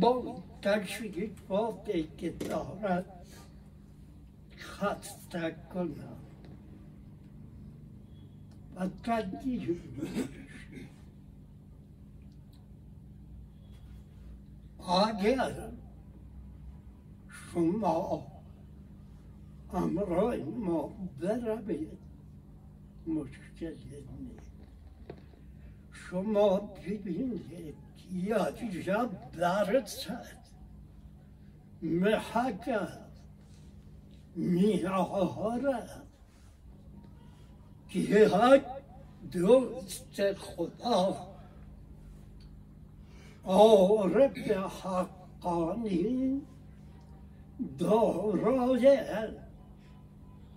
با 0.00 0.42
تدیر 8.86 9.80
اگر 14.88 15.70
شما 17.28 18.26
امرای 19.72 20.42
ما 20.42 20.92
بروید 21.20 21.98
مشکل 23.06 23.74
نیست. 24.18 24.48
شما 25.92 26.58
ببینید 26.58 27.74
یا 28.12 28.48
شب 28.82 29.10
درست 29.32 30.08
محکم. 31.82 32.88
میآرد 34.36 36.07
حق 37.96 38.64
دوست 39.32 40.32
خدا 40.32 41.16
عارف 43.44 44.50
حقانی 44.82 46.42
دارای 47.78 48.98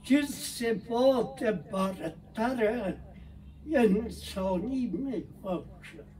که 0.04 0.22
صفات 0.22 1.44
برتر 1.44 2.94
انسانی 3.74 4.86
می 4.86 5.24
باشد 5.42 6.12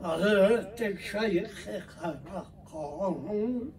حضرت 0.00 0.98
شیخ 0.98 1.80
خرقان 1.80 3.72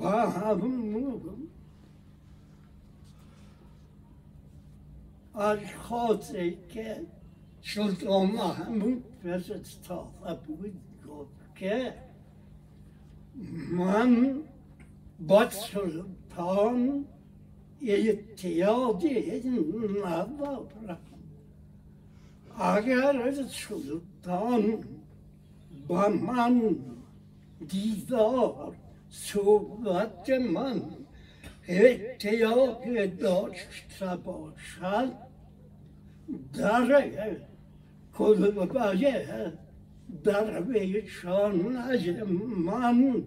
و 0.00 0.08
همون 0.08 1.45
اشخاصی 5.36 6.58
که 6.68 7.06
سلطان 7.62 8.26
محمود 8.26 9.04
فرستاده 9.22 10.34
بود 10.46 10.82
گفت 11.08 11.56
که 11.56 11.94
من 13.70 14.42
با 15.20 15.50
سلطان 15.50 17.04
احتیاجی 17.82 19.42
ندارم 20.04 20.98
اگر 22.58 23.32
سلطان 23.48 24.84
با 25.88 26.08
من 26.08 26.76
دیدار 27.68 28.76
صحبت 29.10 30.30
من 30.30 30.82
احتیاج 31.68 33.16
داشته 33.18 34.16
باشد 34.24 35.25
در 36.54 37.36
کلبه 38.14 38.66
درویشان 40.24 41.76
از 41.76 42.06
من. 42.38 43.22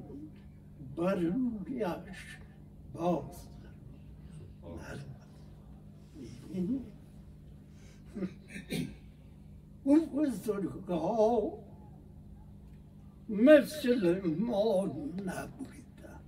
بر 0.96 1.16
رویش 1.16 2.38
باز. 2.94 3.50
اون 9.84 10.06
بزرگها 10.06 11.54
مثل 13.30 14.22
ما 14.40 14.86
نبودن 15.26 16.20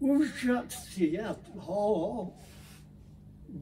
اون 0.00 0.24
شخصیت 0.36 1.48
ها 1.66 2.32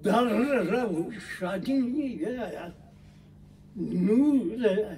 در 0.03 0.25
روشنی 0.61 2.20
نور 3.77 4.97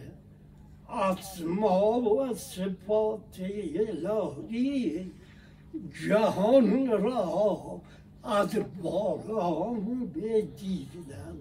اسما 0.89 2.01
و 2.01 2.35
صفات 2.35 3.41
الهی 3.75 5.07
جهان 6.09 6.87
را 6.87 7.81
از 8.25 8.57
بالا 8.83 9.71
بدیدم. 10.15 11.37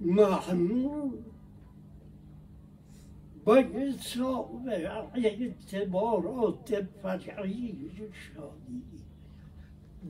محمود 0.00 1.24
با 3.46 3.56
حساب 3.56 4.68
اعتبارات 5.14 6.86
فرعی 7.02 7.90
شادی 8.12 8.82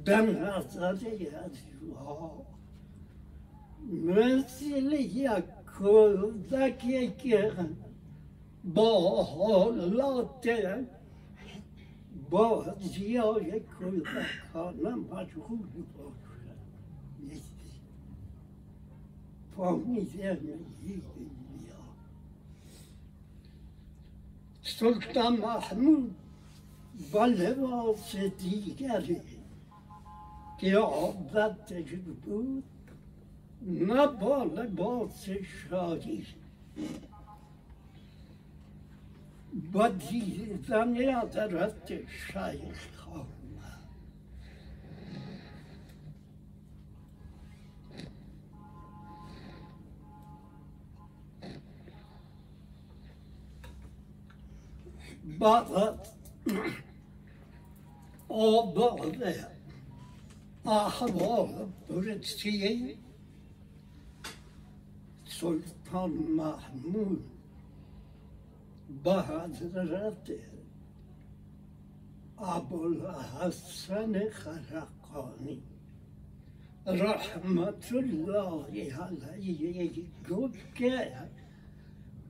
در 0.05 0.22
نظر 0.22 0.97
ها 1.97 2.47
مثل 3.91 4.93
یک 4.93 5.45
کودکی 5.78 7.11
که 7.11 7.53
با 8.64 9.22
حالات 9.22 10.49
با 12.30 12.76
زیای 12.80 13.61
کودکانه 13.61 14.95
مشغول 14.95 15.66
باشد 15.99 16.57
فهمیدن 19.57 20.39
یا 20.45 21.07
سلطان 24.66 25.36
محمود 25.36 26.14
با 27.12 27.26
لباس 27.26 28.16
دیگری 28.16 29.20
که 30.58 30.76
عادتش 30.76 31.90
بود 32.24 32.64
نه 33.62 34.06
با 34.06 34.44
لباس 34.44 35.28
شاهی 35.28 36.26
با 39.72 39.88
دیدن 39.88 41.20
حضرت 41.20 41.88
شیخ 41.88 43.06
بدت 55.26 56.12
أو 58.30 58.74
började. 58.74 59.56
Han 60.64 61.12
var 61.18 61.68
سلطان 62.22 62.96
Sultan 65.28 66.12
Mahmud 66.36 67.22
أبو 72.38 72.86
ابوالحسن 72.86 74.30
خرقانی. 74.30 75.60
رحمة 76.88 77.90
الله 77.92 78.64
عليه 78.64 78.94
قد 80.30 80.52
که 80.74 81.12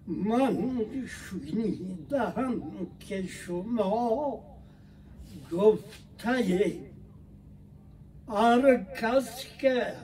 من 0.06 0.84
شنیدم 1.06 2.62
که 3.00 3.26
شما 3.26 4.40
گفته 5.52 6.80
هر 8.28 8.86
کس 9.00 9.44
که 9.60 9.94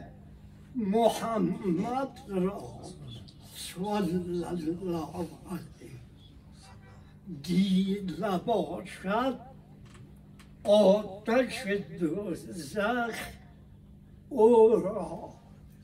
محمد 0.76 2.18
را 2.28 2.62
صلی 3.56 4.44
الله 4.44 5.28
علیه 5.50 6.00
دیده 7.42 8.38
باشد 8.46 9.38
آتش 10.64 11.66
دوزخ 12.00 13.18
او 14.28 14.68
را 14.68 15.32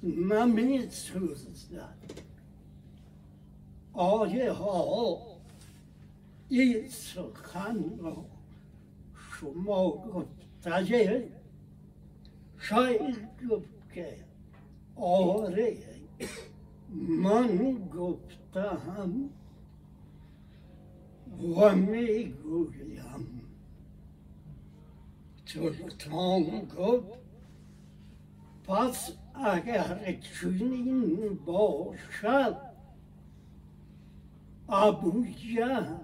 نمی 0.03 0.91
سوزد 0.91 1.99
آیه 3.99 4.53
ها 4.53 5.19
این 6.49 6.89
سخن 6.89 7.99
را 7.99 8.25
شما 9.41 9.91
گفته 9.91 11.29
شاید 12.59 13.29
گفت 13.51 13.93
که 13.95 14.17
آره 14.97 15.77
من 16.93 17.89
گفتم 17.89 19.31
و 21.57 21.75
می‌گویم 21.77 23.43
سلطان 25.47 26.69
گفت 26.79 27.19
پس 28.65 29.13
اگر 29.35 30.19
چنین 30.41 31.39
باشد 31.47 32.68
ابو 34.69 35.25
جهل 35.25 35.97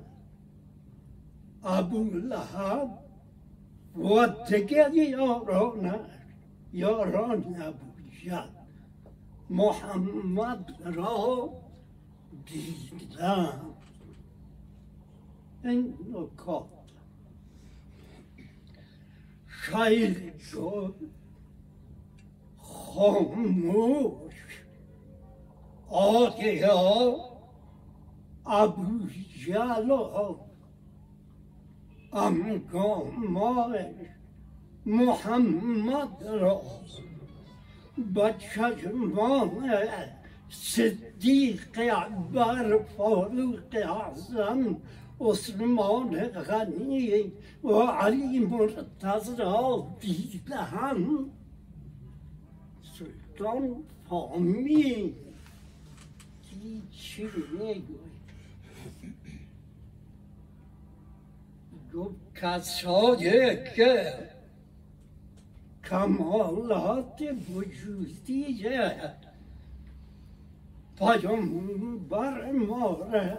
ابو 1.65 2.05
لحب 2.05 2.99
و 3.97 4.27
دیگر 4.49 4.95
یاران 4.95 6.01
یاران 6.73 7.63
ابو 7.63 7.87
جهل. 8.25 8.49
محمد 9.51 10.75
را 10.85 11.51
دیدم. 12.47 13.75
این 15.65 15.95
نکات. 16.13 16.69
شاید 19.47 20.39
شد 20.39 20.95
خاموش. 22.59 24.35
آگیا 25.89 27.34
ابو 28.47 29.01
امگامش 32.13 33.85
محمد 34.87 36.23
را 36.23 36.63
به 38.15 38.35
چشمان 38.39 39.71
صدیق 40.51 41.79
اکبر 41.79 42.79
فاروق 42.97 43.75
اعظم 43.75 44.77
عثمان 45.21 46.29
غنی 46.29 47.33
و 47.65 47.73
علی 47.73 48.39
مرتضا 48.39 49.87
دیدم 50.01 51.31
سلطان 52.99 53.85
فامی 54.09 55.15
چی 56.93 57.23
میگوی 57.53 58.14
کسایی 62.35 63.57
که 63.77 64.13
کمالات 65.91 67.23
وجودی 67.55 68.71
پیامبر 70.99 72.53
ما 72.53 72.99
را 73.13 73.39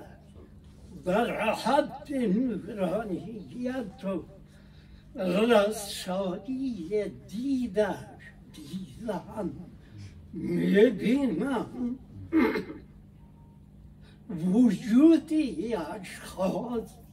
در 1.06 1.54
حد 1.54 2.14
نورانیت 2.14 4.04
و 4.06 4.24
رسایی 5.26 7.10
دیدش 7.28 7.96
دیدم. 8.54 9.52
می‌بینم. 10.34 12.00
وجودی 14.30 15.76
اشخاص 15.76 17.05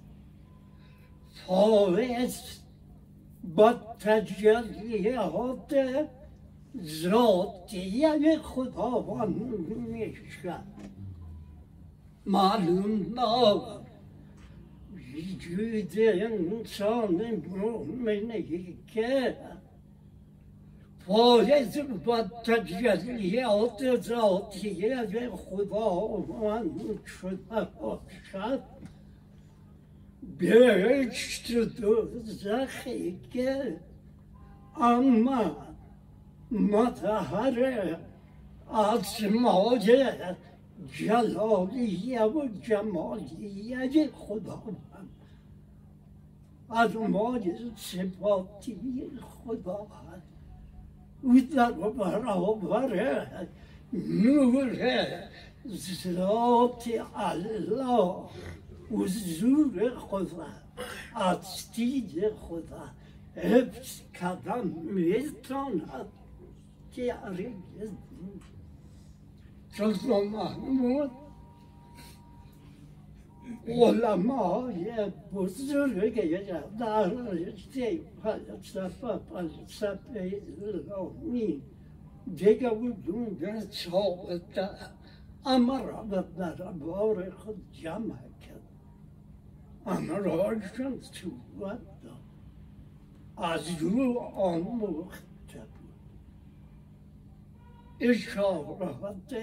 فائز 1.46 2.40
با 3.44 3.72
تجلیات 4.00 5.74
ذاتی 6.82 8.38
خداوند 8.38 9.36
میشن 9.68 10.62
معلوم 12.26 13.14
نام 13.14 13.86
وجود 15.14 15.98
انسان 15.98 17.42
مؤمنی 17.56 18.78
که 18.94 19.36
فائز 21.06 21.78
با 22.04 22.22
تجلیات 22.22 24.00
ذاتی 24.00 24.94
خداوند 25.28 27.04
شده 27.06 27.68
باشد 27.80 28.62
که 33.32 33.76
اما 34.76 35.56
متحر 36.50 37.96
اسمای 38.70 40.08
جلالیه 40.96 42.22
و 42.22 42.48
جمالیه 42.62 44.10
خداوند 44.10 44.76
از 46.70 46.96
مای 46.96 47.54
صفاتی 47.76 49.10
خدا 49.20 49.86
او 51.22 51.40
در 51.40 51.72
برابر 51.72 53.46
نور 53.92 54.78
ذات 56.04 56.88
الله 57.16 58.14
حضور 58.92 59.94
خدا 59.96 60.46
هستی 61.14 62.20
خدا 62.30 62.84
حفظ 63.34 64.00
کردن 64.14 64.68
می‌تواند 64.68 66.06
که 66.92 67.14
هرگز 67.14 67.90
سلطان 69.68 70.26
محمود 70.28 71.10
علمای 73.68 75.10
بزرگ 75.34 76.14
در 76.78 77.10
رشته 77.10 78.00
فلسفه 78.22 79.18
فلسفه 79.18 80.42
اسلامی 80.62 81.62
دیگه 82.36 82.70
بودون 82.70 83.24
در 83.24 83.60
ثابته 83.60 84.70
اما 85.46 85.78
را 85.80 86.02
به 86.02 86.24
دربار 86.38 87.30
خود 87.30 87.72
جمع 87.72 88.31
صورت 91.02 91.80
داد 92.02 92.22
از 93.36 93.82
رو 93.82 94.18
آموخته 94.34 95.58
بود 95.58 95.94
اشارات 98.00 99.34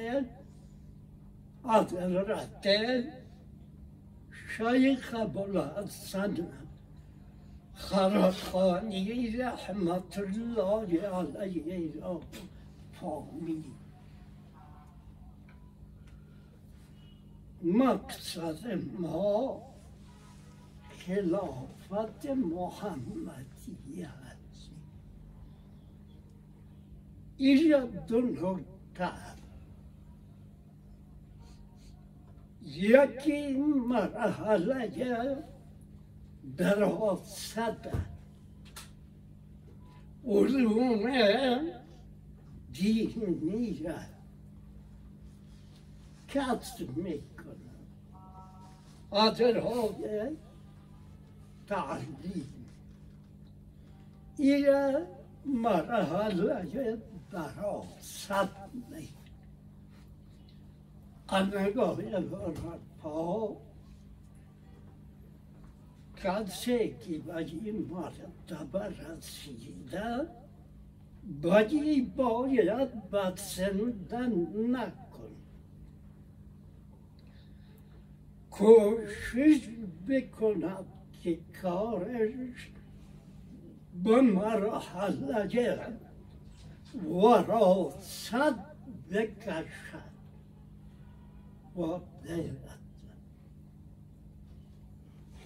حضرت 1.63 3.03
شیخ 4.57 5.15
ابوالحسن 5.17 6.47
خرقانی 7.73 9.37
رحمت 9.37 10.17
الله 10.17 11.07
علیه 11.07 11.93
را 12.01 12.21
فهمید 12.91 13.79
مقصد 17.63 18.79
ما 18.99 19.68
خلافت 21.09 22.25
محمدی 22.25 24.03
است 24.03 24.69
اینجا 27.37 27.85
دو 27.85 28.21
نکته 28.21 29.11
یکی 32.65 33.53
مرحله 33.87 35.37
دراست 36.57 37.59
علوم 40.25 41.11
دینی 42.73 43.85
کسب 46.27 46.97
می‌کنه 46.97 47.55
آدرهای 49.11 50.35
تعلیم 51.69 52.55
این 54.37 54.65
مرحله 55.45 56.97
دراست 57.31 58.31
می‌کنه 61.29 62.19
نگاه 62.19 62.77
پا. 63.01 63.57
کسی 66.23 66.89
که 66.89 67.19
به 67.19 67.35
این 67.37 67.87
مرتبه 67.91 68.85
رسیده 68.85 70.27
بدی 71.43 72.01
باید 72.01 73.09
بدسندن 73.11 74.31
نکن. 74.71 75.35
کوشش 78.51 79.69
بکند 80.07 80.98
که 81.19 81.39
کارش 81.61 82.71
به 84.03 84.21
مرحله 84.21 85.47
وراست 87.03 88.31
بکشد 89.11 90.09
و 91.75 91.81
غیرت 92.23 92.79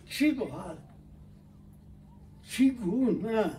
چی 0.06 0.32
باید؟ 0.32 0.78
چگونه 2.42 3.52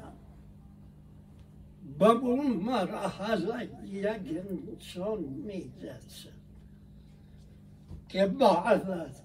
به 1.98 2.08
اون 2.08 2.56
مرحله 2.56 3.70
یک 3.84 4.06
انسان 4.06 5.20
می‌رسه 5.20 6.30
که 8.08 8.26
بعد 8.26 9.23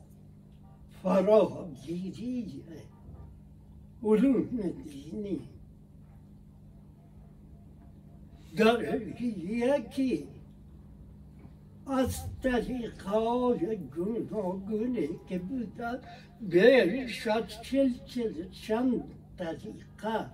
فراگیری 1.04 2.64
علوم 4.04 4.74
دینی 4.88 5.39
در 8.58 9.02
یکی 9.22 10.28
از 11.88 12.16
طریقای 12.43 13.78
گوناگونی 13.95 15.10
که 15.30 15.39
بودن 15.39 16.00
بیش 16.41 17.28
از 17.28 17.43
چل 17.64 17.89
چل 18.06 18.50
چند 18.50 19.04
طریقه 19.38 20.26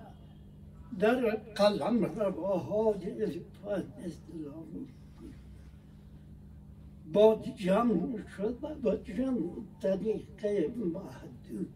در 1.00 1.36
قلم 1.56 2.06
رواهای 2.06 3.24
عرفان 3.24 3.84
اسلامی 3.98 4.88
با 7.14 7.44
جمع 7.56 8.28
شد 8.38 8.58
و 8.62 8.76
با 8.76 8.96
جمع 8.96 9.52
طریقه 9.82 10.68
محدود 10.78 11.74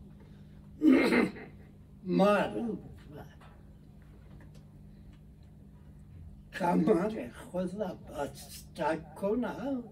معروف 2.06 2.80
کمر 6.54 7.30
خود 7.34 7.72
بسته 7.78 9.02
کنم 9.16 9.84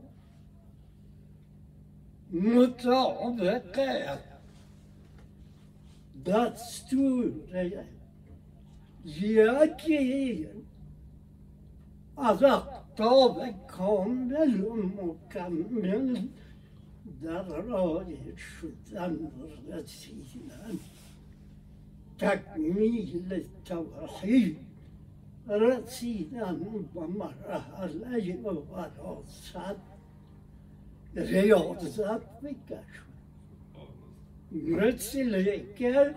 مطابق 2.32 3.80
دستور 6.26 7.32
یکی 9.06 10.48
از 12.18 12.44
اقتاب 13.00 13.68
کامل 13.68 14.62
و 14.62 14.74
مکمل 14.76 16.28
در 17.22 17.44
راه 17.44 18.06
شدن 18.36 19.32
رسیدن 19.72 20.80
تکمیل 22.20 23.44
توحید 23.66 24.58
رسیدن 25.48 26.60
به 26.94 27.02
مرحله 27.02 28.38
وراست 28.44 29.58
ریاضت 31.16 32.42
بکش 32.42 33.04
مثل 34.52 35.60
که 35.76 36.16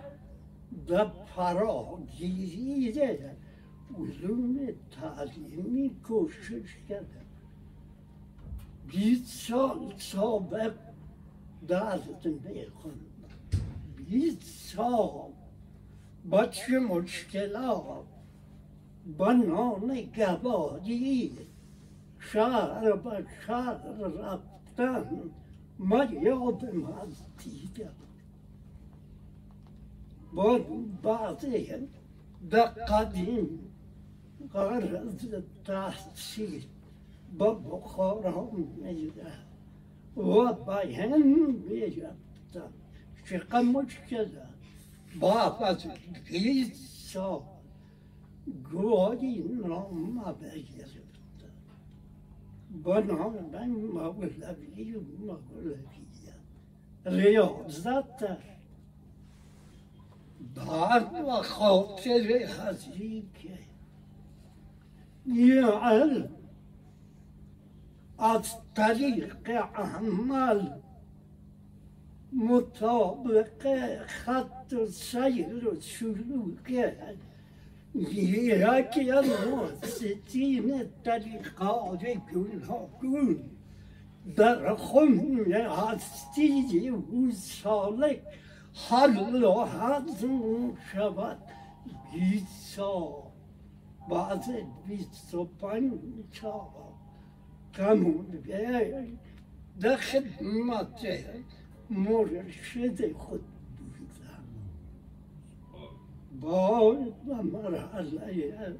به 0.87 1.07
فراگیری 1.37 2.93
علوم 3.99 4.59
تعلیمی 4.91 5.91
کوشش 6.05 6.77
کرده 6.89 7.21
بیست 8.89 9.49
سال 9.49 9.95
سابق 9.99 10.75
درس 11.69 12.01
میخوندم 12.25 13.11
بیست 13.97 14.43
سال 14.43 15.33
با 16.25 16.47
چه 16.47 16.79
مشکلات 16.79 18.07
با 19.19 19.33
نام 19.33 20.01
گوادی 20.17 21.33
شهر 22.19 22.97
به 22.97 23.27
شهر 23.47 23.99
رفتن 23.99 25.31
ما 25.79 26.05
یادم 26.05 26.85
از 26.85 27.23
دیدم 27.39 27.95
با 30.35 30.59
بعضی 31.03 31.73
در 32.51 32.67
قدیم 32.67 33.70
غرض 34.55 35.35
تحصیل 35.65 36.65
با 37.39 37.55
بخارا 37.55 38.51
میره 38.51 39.33
و 40.17 40.53
بیان 40.53 41.23
می‌رفتم 41.23 42.73
چقدر 43.31 43.61
مشکله 43.61 44.43
بعد 45.21 45.63
از 45.63 45.87
بیست 46.31 47.09
سال 47.13 47.43
گوهی 48.73 49.39
نام 49.39 50.13
نام 53.01 53.51
من 53.53 53.69
مولوی 53.69 54.95
و 54.95 55.37
ریاضت 57.05 58.23
بعد 60.55 61.15
و 61.29 61.43
خاطر 61.43 62.33
هستی 62.43 63.31
که 63.35 63.59
يعل 65.27 66.31
الطريق 68.21 69.51
أعمال 69.51 70.81
مطابقة 72.33 74.07
خط 74.07 74.75
سير 74.89 75.73
السلوكي 75.73 76.93
يراك 77.95 78.99
المؤسسين 78.99 80.81
الطريقات 80.81 82.03
كلهم 82.33 83.43
در 84.37 84.77
خم 84.77 85.53
هستی 85.53 86.89
أو 86.91 87.31
سالک 87.33 88.23
حل 88.89 89.45
و 89.45 89.65
حضم 89.65 90.75
شود 90.93 91.39
بیسا 92.13 93.30
bazı 94.11 94.61
biz 94.89 95.07
sopan 95.07 96.01
çava 96.33 96.91
kamun 97.73 98.27
ve 98.49 99.07
da 99.83 99.97
خدمت 99.97 101.03
مرشد 101.91 103.13
خود 103.13 103.45
بودم 103.79 104.45
باز 106.41 106.97
مرحله 107.57 108.77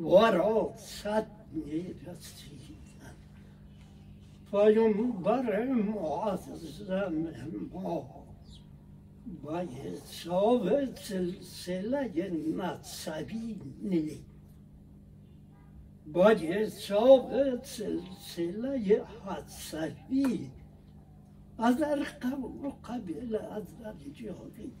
ورا 0.00 0.72
وراست 0.82 1.26
می‌رسیدم 1.52 1.94
رسیدم 2.06 3.16
پیمبر 4.50 5.64
معظم 5.64 7.12
ما 7.72 8.23
با 9.42 9.58
حساب 9.58 10.94
سلسله 10.94 12.30
نسبی 12.56 13.60
نی 13.82 14.18
با 16.12 16.28
حساب 16.28 17.30
سلسله 17.64 19.02
حسبی 19.26 20.50
از 21.58 21.76
در 21.78 22.02
قبیل 22.84 23.36
از 23.36 23.62
در 23.82 23.94
جاری 24.14 24.72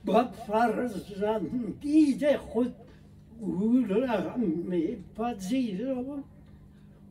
با 0.04 0.24
فرزندید 0.24 0.96
خود 2.36 2.74
او 3.40 3.84
را 3.88 4.34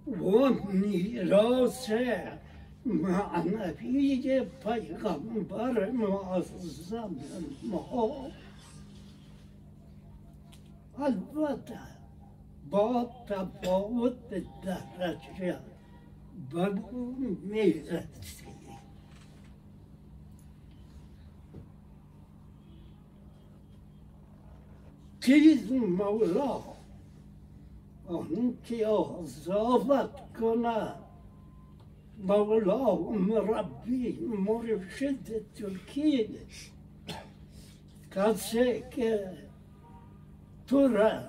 میپذیرد 0.05 0.21
و 0.21 0.71
میراث 0.71 1.89
معنوی 2.85 4.41
پیغمبر 4.63 5.91
معظم 5.91 7.15
ما 7.63 8.31
البته 10.97 11.79
با 12.69 13.09
تفاوت 13.27 14.29
درجه 14.63 15.59
بر 16.51 16.79
اون 16.91 17.37
میرسی 17.43 18.53
چیز 25.21 25.71
مولا 25.71 26.61
آن 28.07 28.57
که 28.63 28.87
آزاد 28.87 30.21
کند. 30.39 31.03
مولا 32.19 32.95
مربی 32.95 34.19
مرشد 34.21 35.53
ترکی 35.55 36.29
کسی 38.11 38.83
که 38.91 39.37
تو 40.67 40.87
را 40.87 41.21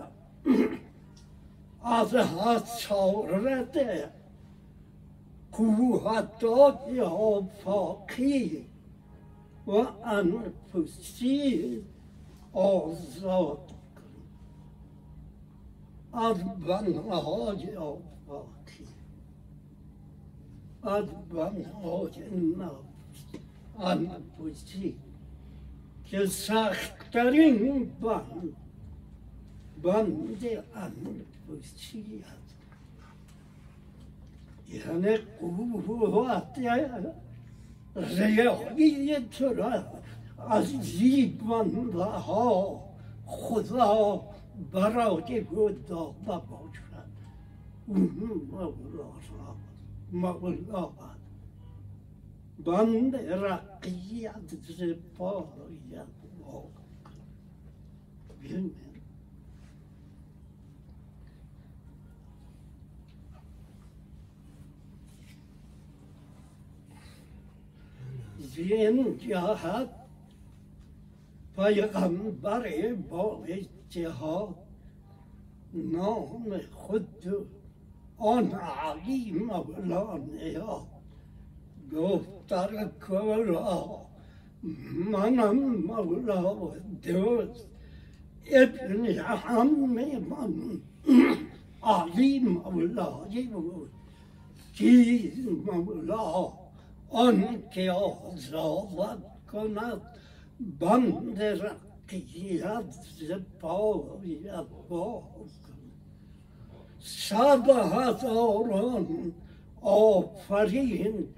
از 1.85 2.15
حسارت 2.15 3.79
کوهتات 5.53 6.99
آفاقی 6.99 8.67
و 9.67 9.87
انفسی 10.05 11.83
آزاد 12.53 13.74
از 16.15 16.37
بنهای 16.67 17.77
آفاقی 17.77 18.89
از 20.83 21.05
بنهای 21.31 22.31
نفس 22.59 23.25
انفسی 23.79 24.95
که 26.05 26.27
سختترین 26.27 27.91
بند 28.01 28.57
بند 29.83 30.47
انفسی 30.75 32.25
است 32.25 32.55
یعنی 34.69 35.17
قوت 35.41 36.59
ریاضی 37.97 39.17
تو 39.31 39.55
را 39.55 39.85
از 40.51 40.67
زیبنده 40.67 42.05
ها 42.05 42.81
خدا 43.27 44.34
برای 44.73 45.45
خود 45.45 45.87
داده 45.87 46.47
باشد 46.47 47.09
اون 47.87 48.01
مولا 48.51 48.69
را 49.39 49.57
مولا 50.13 50.91
بند 52.65 53.17
رقیت 53.17 54.55
زبایت 54.79 56.07
ببینید 58.43 58.75
زین 68.39 69.19
جهت 69.19 69.89
اجتهاد 73.97 74.55
نام 75.75 76.61
خود 76.73 77.09
آن 78.19 78.51
علی 78.53 79.33
مولانا 79.33 80.87
گفت 81.93 82.47
در 82.49 82.89
کورا 83.07 84.07
منم 85.11 85.77
مولا 85.77 86.71
دوست 87.03 87.67
ابن 88.53 89.07
همه 89.07 90.19
من. 90.19 90.81
علی 91.83 92.39
مولایی 92.39 93.47
بود. 93.47 93.91
چیز 94.73 95.49
مولا 95.67 96.53
آن 97.11 97.63
که 97.75 97.93
آزاد 97.93 99.23
کند 99.53 100.01
بند 100.81 101.39
رقیت 102.13 102.95
زبایت 103.19 104.67
باز 104.89 105.51
صد 107.01 107.69
هزاران 107.71 109.33
آفرین 109.83 111.29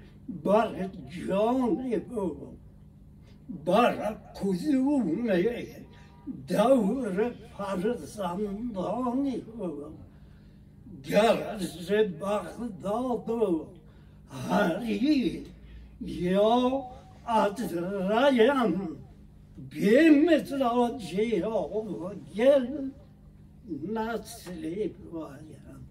بر 0.43 0.89
جان 1.27 2.01
او 2.15 2.57
بر 3.65 4.17
کدوم 4.41 5.27
دور 6.47 7.31
فرزندان 7.57 9.33
او 9.57 9.93
گر 11.09 11.57
ز 11.59 11.91
بغداد 11.91 13.29
و 13.29 13.67
هری 14.49 15.45
یا 16.01 16.83
از 17.25 17.73
رایم 17.73 18.96
به 19.57 20.09
مزاجی 20.09 21.41
و 21.41 21.67
گل 22.37 22.89
نسل 23.93 24.89
بایم 25.11 25.87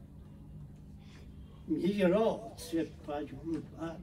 میراث 1.68 2.70
پیامبر 2.74 3.96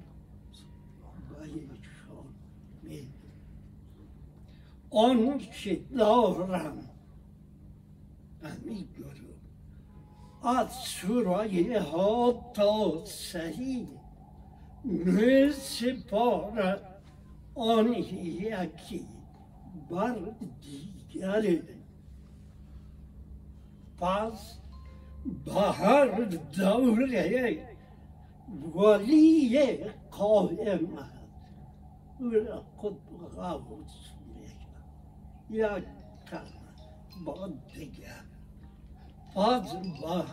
بایشان 1.30 2.34
می 2.84 3.08
آن 4.90 5.38
که 5.38 5.82
دارم 5.96 6.90
گروه 8.98 9.34
از 10.44 10.68
سرایه 10.72 11.82
ها 11.82 12.52
تا 12.54 13.06
سهی 13.06 13.88
می 14.84 15.52
سپارد 15.52 17.02
آن 17.56 17.94
یکی 17.94 19.08
بر 19.94 20.16
دیگری 20.62 21.62
پس 23.98 24.58
به 25.46 25.52
هر 25.54 26.06
دوره 26.58 27.68
ولی 28.76 29.78
قائم 30.12 30.98
است 30.98 31.14
او 32.20 32.30
را 32.30 32.64
خود 32.78 32.98
غوث 33.36 33.94
میگن 34.36 35.78
یک 35.78 35.86
کلمه 36.30 37.26
با 37.26 37.50
دیگر 37.74 38.24
پس 39.36 39.74
به 39.74 40.24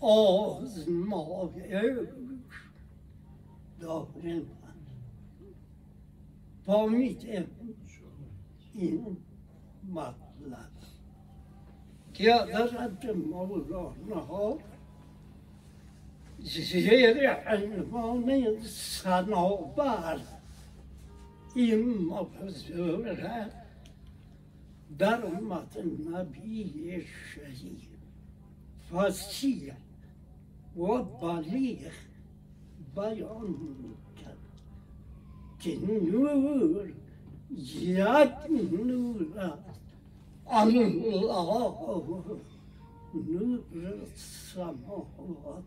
آزمایش 0.00 2.08
داریم 3.80 4.50
فهمیدیم 6.66 7.46
این 8.74 9.16
مطلب 9.92 10.68
که 12.14 12.34
حضرت 12.34 13.04
مولانا 13.04 14.20
ها 14.20 14.58
زیر 16.40 17.30
عنوان 17.30 18.60
صنابر 18.62 20.20
این 21.54 21.98
موضوع 21.98 23.14
در 24.98 25.26
اومد 25.26 25.78
نبی 26.14 27.06
شهید 27.34 27.88
فسیح 28.92 29.74
و 30.78 31.02
بلیغ 31.02 31.92
بیان 32.96 33.46
میکرد 33.46 34.38
که 35.60 35.78
نور 35.78 36.30
الله 36.30 36.92
نور 43.14 43.60
السماوات 44.12 45.64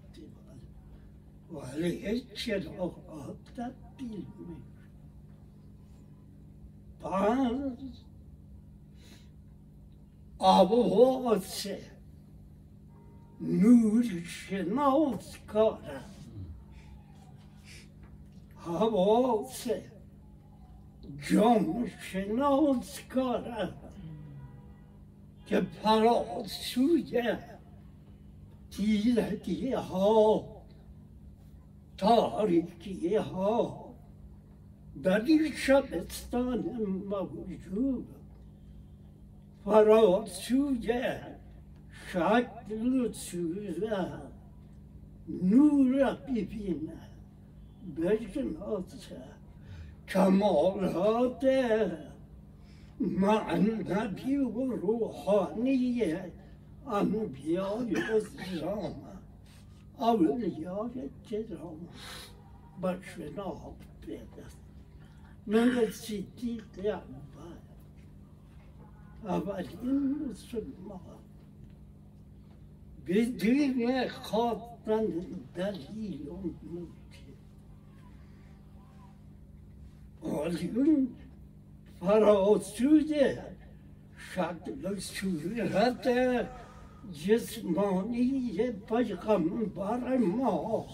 وعليه 1.53 2.09
الشرعات 2.09 2.93
تبديل 3.55 4.25
پانچ 7.01 7.79
آب 10.37 10.71
و 10.71 10.83
ہوا 10.83 11.39
شناس 14.25 15.37
کارم 15.47 16.05
حواس 18.55 19.67
جان 21.29 21.91
شناس 22.01 22.99
کارم 23.09 23.73
که 25.45 25.61
پراسوی 25.61 27.37
تیرگی 28.71 29.71
ها 29.71 30.45
تاریکی 31.97 33.15
ها 33.15 33.93
در 35.03 35.21
این 35.25 35.51
شبستان 35.55 36.59
موجود 37.09 38.07
فراسوی 39.65 40.93
شکل 42.11 42.87
و 42.87 43.13
صورت 43.13 44.21
نور 45.43 46.13
ببینه 46.13 46.97
بشناسه 47.97 49.23
کمالات 50.07 51.43
معنوی 52.99 54.37
و 54.37 54.75
روحانی 54.75 56.15
انبیای 56.87 57.95
اسلام 57.95 58.95
اولیای 59.99 61.09
کرام 61.29 61.87
بشناخت 62.83 63.81
پیدا 64.01 64.47
من 65.47 65.89
صدیق 65.91 66.63
اول 66.79 67.61
اولین 69.23 70.29
مسلمان 70.29 71.20
بدون 73.07 74.07
خواستن 74.07 75.07
دلیل 75.55 76.27
و 76.27 76.35
موجب 76.63 77.41
آلیون 80.21 81.07
فراسود 81.99 83.13
شکل 84.33 84.99
صورت 84.99 86.07
جسمانی 87.25 88.71
پیغمبر 88.87 90.17
ما 90.17 90.85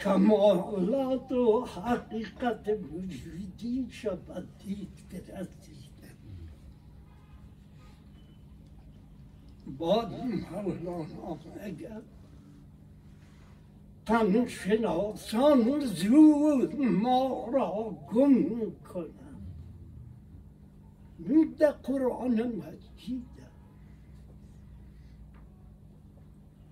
کمالات 0.00 1.32
و 1.32 1.64
حقیقت 1.64 2.68
وجودی 2.68 3.86
شود 3.90 4.48
دید 4.58 4.88
بعد 9.68 10.12
مولانا 10.52 11.38
اگر 11.60 12.02
تن 14.06 14.46
شناسان 14.46 15.80
زود 15.80 16.80
ما 16.80 17.48
را 17.52 17.96
گم 18.12 18.70
کنم 18.70 19.28
در 21.58 21.70
قرآن 21.70 22.42
مجید 22.42 23.38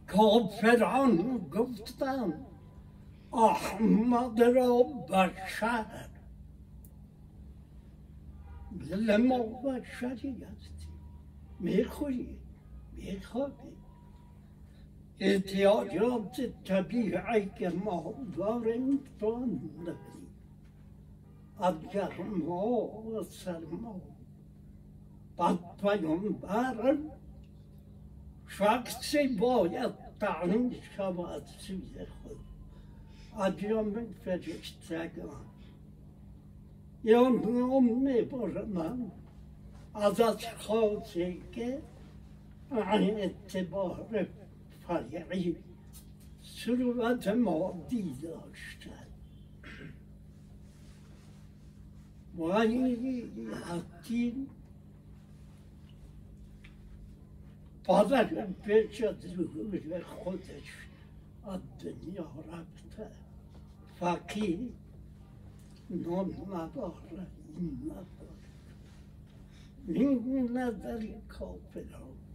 کافران 0.07 1.38
گفتن 1.38 2.47
احمد 3.32 4.42
را 4.42 4.82
بشر 4.82 6.09
بله 8.72 9.16
ما 9.16 9.38
بشری 9.38 10.44
هستیم 10.44 10.99
می‌خوری 11.61 12.38
میخوابی 12.97 13.76
احتیاجات 15.20 16.40
طبیعی 16.64 17.51
که 17.59 17.68
ما 17.68 18.14
داریم 18.36 19.01
تو 19.20 19.36
نداریم 19.36 20.26
از 21.59 21.74
گرما 21.92 22.66
و 22.86 23.22
سرما 23.22 24.01
بعد 25.36 25.59
پیامبر 25.82 26.97
شخصی 28.49 29.28
باید 29.28 29.92
تعلیم 30.20 30.70
شود 30.97 31.42
سوی 31.59 32.07
خود 32.07 32.36
اجرام 33.40 34.07
فرشتگان 34.24 35.47
یا 37.05 37.28
نام 37.28 37.84
می‌برم 37.84 39.12
ازش 39.94 40.47
خواسته 40.59 41.36
که 41.53 41.82
عن 42.70 43.02
اعتبار 43.02 44.26
فرعی 44.86 45.56
صورت 46.42 47.28
مادی 47.28 48.14
داشتن. 48.22 49.06
ولی 52.38 53.22
حکیم 53.52 54.46
پادر 57.84 58.46
پیش 58.46 59.02
از 59.02 59.16
ظهور 59.20 60.02
خودش 60.02 60.88
از 61.46 61.60
دنیا 61.80 62.30
رفته. 62.52 63.10
فقیر 63.94 64.58
نان 65.90 66.30
نداره 66.30 67.26
این 67.58 67.80
نداره 67.84 68.36
این 69.88 70.58
نداری 70.58 71.14
کافران 71.28 72.25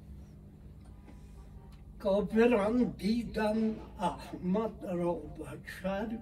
کافران 2.04 2.84
دیدن 2.98 3.76
احمد 4.00 4.86
را 4.86 5.14
بشر 5.14 6.18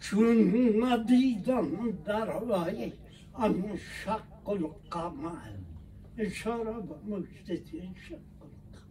چون 0.00 0.36
ندیدن 0.84 1.90
در 2.04 2.42
وی 2.42 2.92
ان 3.34 3.76
شق 3.76 4.48
القمر 4.48 5.56
اشاره 6.18 6.80
به 6.80 6.94
مجتدی 7.16 7.94
شق 8.08 8.18
القمر 8.42 8.82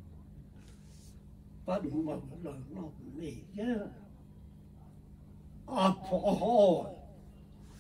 بعد 1.66 1.86
مولانا 1.86 2.92
میگه 3.16 3.82
افعال 5.68 6.96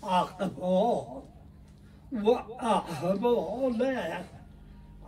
اقوال 0.03 1.23
و 2.11 2.29
احوال 2.59 3.83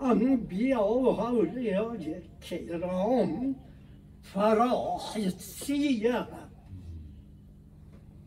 انبیا 0.01 0.87
و 0.87 1.07
اولیای 1.07 2.15
کرام 2.41 3.55
فراحسیه 4.21 6.27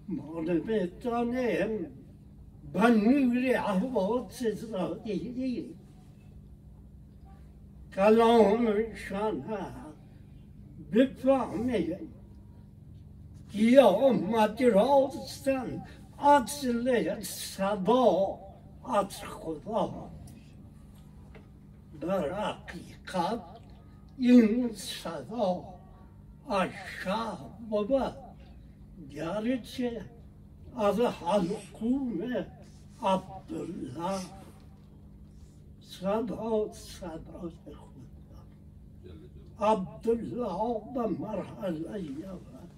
ما 0.08 0.40
نمی‌تونیم 0.40 1.86
به 2.72 2.90
نور 2.90 3.56
حواس 3.56 4.44
ظاهری 4.44 5.74
کلامشان 7.94 9.44
بفهمیم 10.92 12.14
قیامت 13.52 14.62
راستن 14.62 15.84
اصل 16.18 17.22
صدا 17.22 18.38
از 18.84 19.24
خدا 19.24 20.10
در 22.00 22.32
حقیقت 22.32 23.42
این 24.18 24.72
صدا 24.72 25.64
از 26.48 26.70
شهر 27.04 27.48
بود 27.70 28.14
گرچه 29.10 30.04
از 30.76 31.00
حلقوم 31.00 32.46
عبدالله 33.02 34.20
صدا 35.80 36.72
صدا 36.72 37.52
خود 37.64 37.98
عبدالله 39.60 40.80
به 40.94 41.06
مرحله 41.06 42.02
یود 42.02 42.70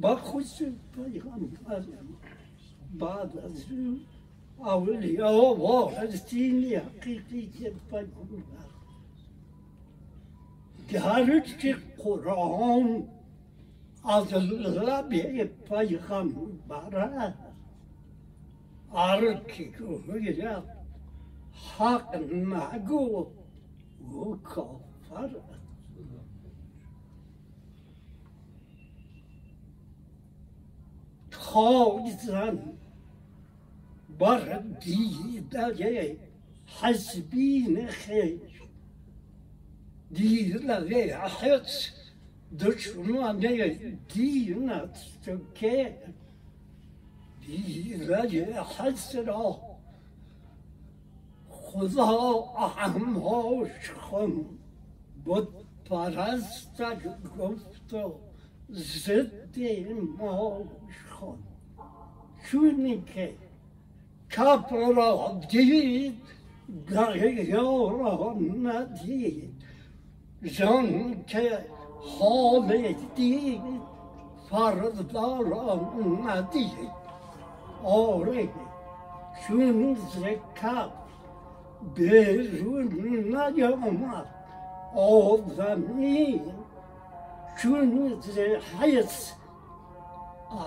با 0.00 0.16
خصوص 0.16 0.68
پیغمبر 0.94 1.84
بعد 2.98 3.38
از 3.38 3.64
او 4.58 4.68
اولیا 4.68 5.54
وارثین 5.58 6.64
حقیقی 6.64 7.46
پیغمبر 7.90 8.04
گرچه 10.90 11.76
قرآن 11.98 13.08
از 14.04 14.34
لب 14.34 15.08
پیغمبر 15.68 16.64
کی 19.48 19.64
گوید 19.78 20.44
حق 21.78 22.14
نگو 22.32 23.26
او 24.00 24.36
کافر 24.36 25.24
است 25.24 25.64
تازن 31.30 32.58
بر 34.18 34.58
دیده 34.58 36.16
حسبین 36.80 37.86
خیش 37.86 38.54
دیده 40.12 41.18
حس 41.18 41.90
دشمن 42.60 43.38
دین 44.14 44.70
است 44.70 45.30
که 45.54 45.98
دیده 47.46 48.62
حس 48.62 49.16
را 49.16 49.60
خدا 51.48 52.28
احماش 52.58 53.90
کن 53.90 54.46
بود 55.24 55.48
پرستش 55.84 57.02
گفت 57.38 57.94
و 57.94 58.14
ضد 58.72 59.58
ماش 60.18 60.94
کن 61.20 61.38
چونی 62.50 63.02
که 63.02 63.34
کپ 64.30 64.72
را 64.96 65.40
دید 65.50 66.20
دریا 66.90 67.88
را 67.88 68.36
ندید 68.62 69.54
زن 70.42 71.24
که 71.26 71.64
حال 72.18 72.94
دید 73.14 73.62
فردا 74.50 75.40
را 75.40 75.90
ندید 76.26 77.04
آره 77.84 78.48
چون 79.48 79.94
ز 79.94 80.24
کپ 80.62 80.90
بیرون 81.94 82.88
نیامد 82.92 84.26
آدمی 84.96 86.40
چون 87.62 88.16
ز 88.20 88.38
حس 88.38 89.32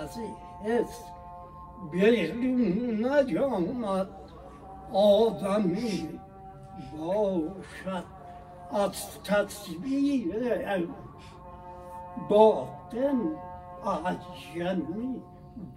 از 0.02 0.18
حس 0.64 1.17
بیرون 1.92 3.06
نیامد 3.06 4.10
آدمی 4.94 6.20
باشد 6.98 8.04
از 8.72 9.24
تصویر 9.24 10.58
باطن 12.30 13.20
عجمی 14.06 15.22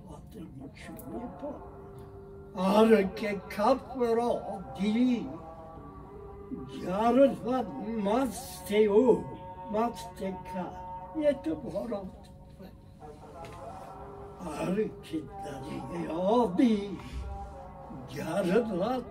باطن 0.09 0.47
چونه 0.75 1.27
با 1.43 2.63
هر 2.63 3.03
که 3.03 3.41
کف 3.51 3.97
را 4.17 4.41
دید 4.81 5.29
گرد 6.83 7.67
مست 8.05 8.73
او 8.73 9.25
مست 9.73 10.17
کرد 10.17 10.91
یه 11.21 11.33
تو 11.33 11.55
بارم 11.55 12.11
هر 14.45 14.75
که 15.03 15.23
دریابی 15.45 16.99
گرد 18.17 19.03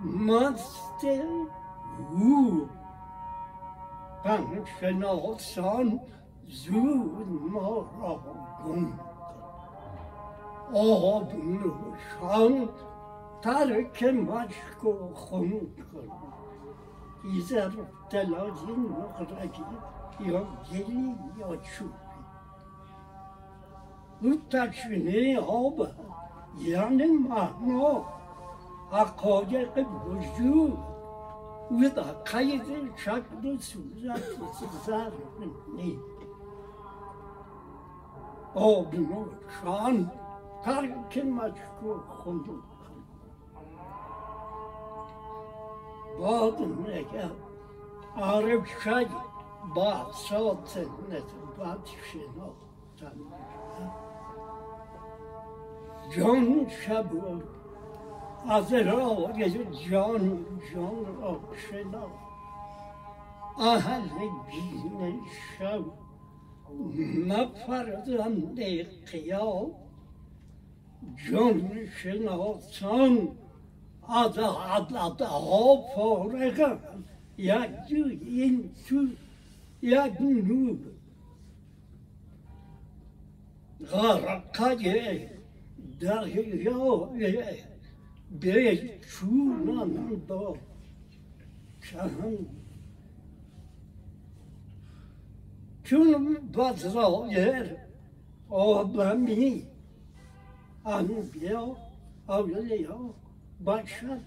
مست 0.00 1.04
او 2.10 2.68
شناسان 4.80 6.00
زود 6.48 7.50
ما 7.52 7.90
را 8.00 8.20
گم 8.66 8.98
آب 10.74 11.32
نوشان 11.34 12.68
ترک 13.42 14.02
مشک 14.02 14.84
و 14.84 15.14
خون 15.14 15.50
کن 15.50 16.08
ایزر 17.24 17.70
دلاجی 18.10 18.72
نقرگی 18.72 19.62
یا 20.20 20.46
گلی 20.72 21.16
یا 21.38 21.56
چوبی 21.56 22.01
او 24.22 24.40
تشوینه 24.50 25.40
آب 25.40 25.88
یعنی 26.58 27.06
معنا 27.06 28.04
حقایق 28.92 29.86
وجود 30.06 30.78
و 31.70 31.88
در 31.96 32.12
قید 32.12 32.62
شکل 32.96 33.54
و 33.54 33.58
صورت 33.58 34.22
زر 34.86 35.10
نی 35.76 35.98
آب 38.54 38.94
نوشان 38.94 40.10
ترک 40.64 41.18
مشک 41.18 41.82
و 41.82 41.98
خون 42.08 42.44
کن 42.44 42.62
باد 46.18 46.60
نگه 46.62 47.30
عرب 48.16 48.64
شد 48.64 49.06
با 49.74 50.12
سات 50.12 50.76
نتبت 51.10 51.86
شناختن 52.12 53.18
جان 56.16 56.66
شب 56.68 57.10
از 58.48 58.72
راه 58.72 59.50
جان 59.90 60.46
جان 60.74 61.06
را 61.20 61.40
شناخت 61.70 62.22
اهل 63.58 64.02
دین 64.50 65.20
شب 65.58 65.84
نفرزند 67.26 68.60
قیام 69.12 69.70
جان 71.30 71.86
شناسان 71.86 73.28
از 74.08 74.38
عددها 74.38 75.76
فارغند 75.94 77.04
یک 77.38 77.70
جو 77.88 78.04
این 78.20 78.70
تو 78.88 79.06
یک 79.82 80.20
نور 80.20 80.78
غرقه 86.00 86.42
دریا 87.10 87.10
به 88.40 88.90
چونان 89.00 90.22
با 90.28 90.56
شهن 91.80 92.38
چون 95.84 96.34
بزرایر 96.34 97.76
آدمی 98.50 99.66
انبیا 100.86 101.76
اولیا 102.28 103.14
بشر 103.66 104.20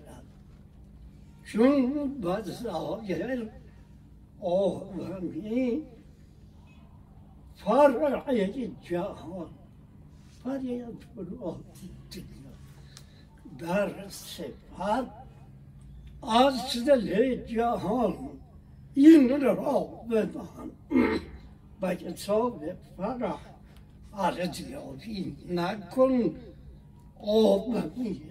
چون 1.44 2.22
بزرایر 2.22 3.52
آدمی 4.42 5.84
فرع 7.56 8.72
جهان 8.82 9.50
فریاد 10.46 11.06
دنیا 12.12 12.54
در 13.60 14.08
صفت 14.10 15.12
اصل 16.24 17.36
جهان 17.36 18.18
این 18.94 19.42
را 19.42 19.90
بدان. 20.10 20.72
به 21.82 21.88
حساب 21.88 22.64
فرح 22.98 23.40
ارزیابی 24.14 25.36
نکن 25.50 26.36
آدمی 27.22 28.22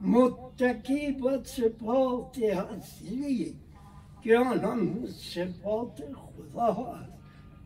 متکی 0.00 1.12
به 1.12 1.40
صفات 1.44 2.38
اصلی 2.42 3.54
آنم 4.38 5.06
صفات 5.06 6.02
خدا 6.14 6.66
است. 6.66 7.12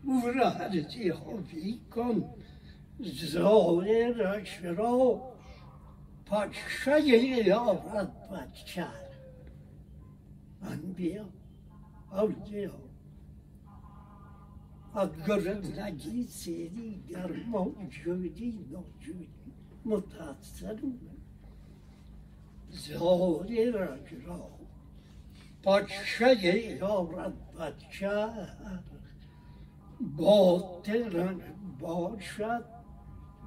او 0.03 0.21
را 0.35 0.51
ارزیابی 0.51 1.79
کن. 1.95 2.23
ظاهرش 3.05 4.63
را 4.63 5.21
پاچه 6.25 7.01
یارد 7.07 8.29
بچه 8.29 8.87
انبیا 10.61 11.25
اولیا 12.11 12.71
اگر 14.95 15.61
نگی 15.79 16.27
سیری 16.27 17.03
در 17.09 17.31
موجودی 17.31 18.67
نوجودی 18.71 19.29
متاثر 19.85 20.77
ظاهرش 22.73 24.13
را 24.25 24.49
پاچه 25.63 26.47
یارد 26.77 27.33
بچه 27.55 28.29
باطن 30.17 31.41
باشد 31.79 32.78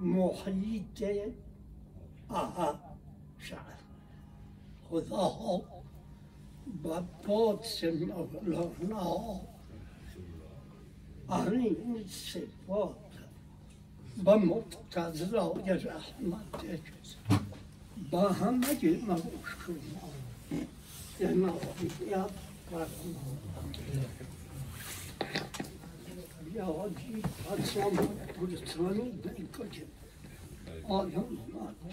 محيط 0.02 1.02
آها 2.30 2.68
آه. 2.68 2.80
شعر. 3.38 3.58
خذها 4.90 5.62
بطاطس 6.84 7.84
مغلقها 7.84 9.40
عين 11.30 12.04
صفات. 12.08 12.96
بمقتضای 14.16 15.70
رحمتش 15.70 17.16
با 18.10 18.28
همه 18.28 19.00
ما 19.06 19.16
شما 19.16 20.10
جنابیت 21.20 22.30
فرمودم 22.70 23.72
یا 26.54 26.88
جی 26.96 27.22
پسام 27.22 27.96
پرسانی 28.34 29.10
بکجم 29.10 29.86
آیا 30.88 31.24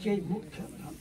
که 0.03 0.11
مکرم 0.11 0.95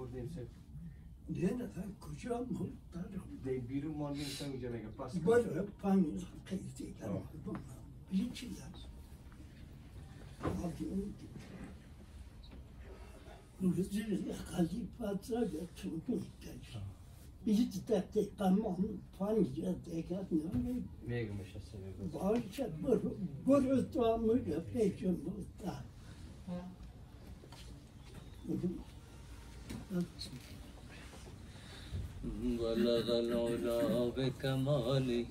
was 0.00 0.12
himself. 0.12 0.48
Then 1.28 1.70
I 1.76 2.04
could 2.04 2.24
you 2.24 2.46
move 2.50 2.72
that? 2.92 3.10
They 3.44 3.58
biru 3.68 3.94
morning 3.94 4.24
sang 4.24 4.58
jana 4.60 4.78
ka 4.78 4.90
pas. 4.98 5.14
But 5.14 5.44
pan 5.82 6.04
kai 6.48 6.58
ti 6.76 6.94
ka. 7.00 7.06
Yi 8.10 8.30
chi 8.34 8.46
da. 8.56 8.66
Ну, 13.62 13.74
здесь 13.74 14.20
я 14.26 14.34
ходил 14.34 14.86
по 14.96 15.10
отцове, 15.10 15.68
чего-то 15.76 16.18
Bizi 17.46 17.70
titretti, 17.70 18.30
tamam, 18.38 18.76
fanice 19.18 19.74
tekat 19.84 20.32
ne 20.32 20.38
oldu? 20.38 20.82
Mega 21.06 21.34
meşası 21.34 21.76
ne 21.80 21.86
oldu? 22.04 22.14
Bağışa, 22.14 22.68
bur, 22.82 23.00
bur 23.46 23.64
ötüamı 23.64 24.46
da 24.46 24.64
peşim 24.72 25.20
oldu. 25.26 25.74
بلغ 32.60 33.06
العلا 33.18 34.10
بكماله 34.16 35.26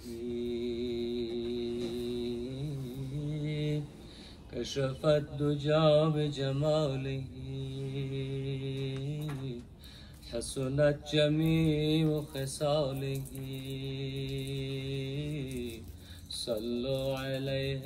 كشف 4.52 5.06
الدجى 5.06 5.88
بجماله 6.16 7.24
حسنت 10.32 10.98
جميع 11.14 12.22
خصاله 12.22 13.24
صلوا 16.30 17.18
عليه 17.18 17.86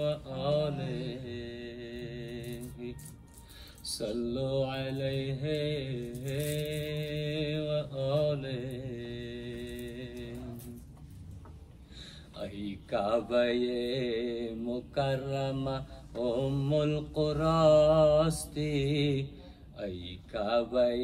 وآله 0.00 1.09
صلوا 4.00 4.66
عليه 4.66 5.42
وآله. 7.68 8.80
أي 12.42 12.78
كعبة 12.88 13.52
مكرمة 14.56 15.76
أم 16.16 16.70
القراستي 16.88 17.76
أي 19.80 20.18
كعبة 20.32 20.96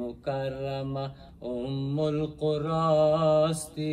مكرمة 0.00 1.04
أم 1.42 2.00
القراستي 2.14 3.86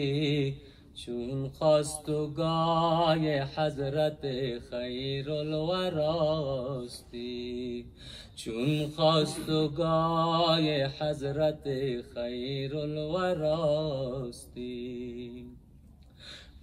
چون 0.96 1.50
خواستگاه 1.50 3.18
حضرت 3.56 4.22
خیر 4.70 5.32
الوراستی 5.32 7.16
چون 8.36 8.88
خواستگاه 8.96 10.62
حضرت 11.00 11.64
خیر 12.14 12.78
الوراستی 12.78 14.64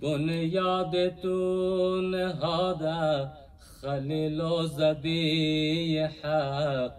بنیادتون 0.03 2.15
هذا 2.15 3.29
خلیل 3.81 4.41
و 4.41 4.67
زبی 4.67 5.99
حق 5.99 6.93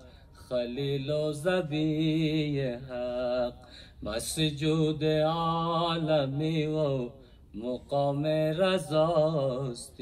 خلیل 0.49 1.11
و 1.11 1.33
زبی 1.33 2.59
حق. 2.59 3.53
مسجود 4.03 5.03
عالمی 5.03 6.65
و 6.65 7.09
مقام 7.55 8.25
رزاستی 8.57 10.01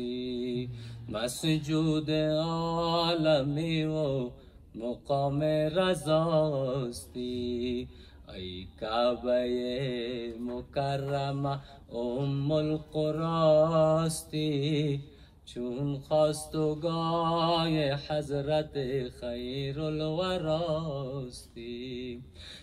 مسجود 1.10 2.12
عالمی 2.12 3.84
و 3.84 4.30
مقام 4.76 5.42
رزاستی 5.74 7.18
ای 8.36 8.68
کعبه 8.80 10.34
مکرمه 10.40 11.60
ام 11.92 12.52
القراستی 12.52 14.30
چون 15.46 16.00
خواستگاه 16.00 17.70
حضرت 18.10 18.74
خیر 19.10 19.82
الوراستی 19.82 21.50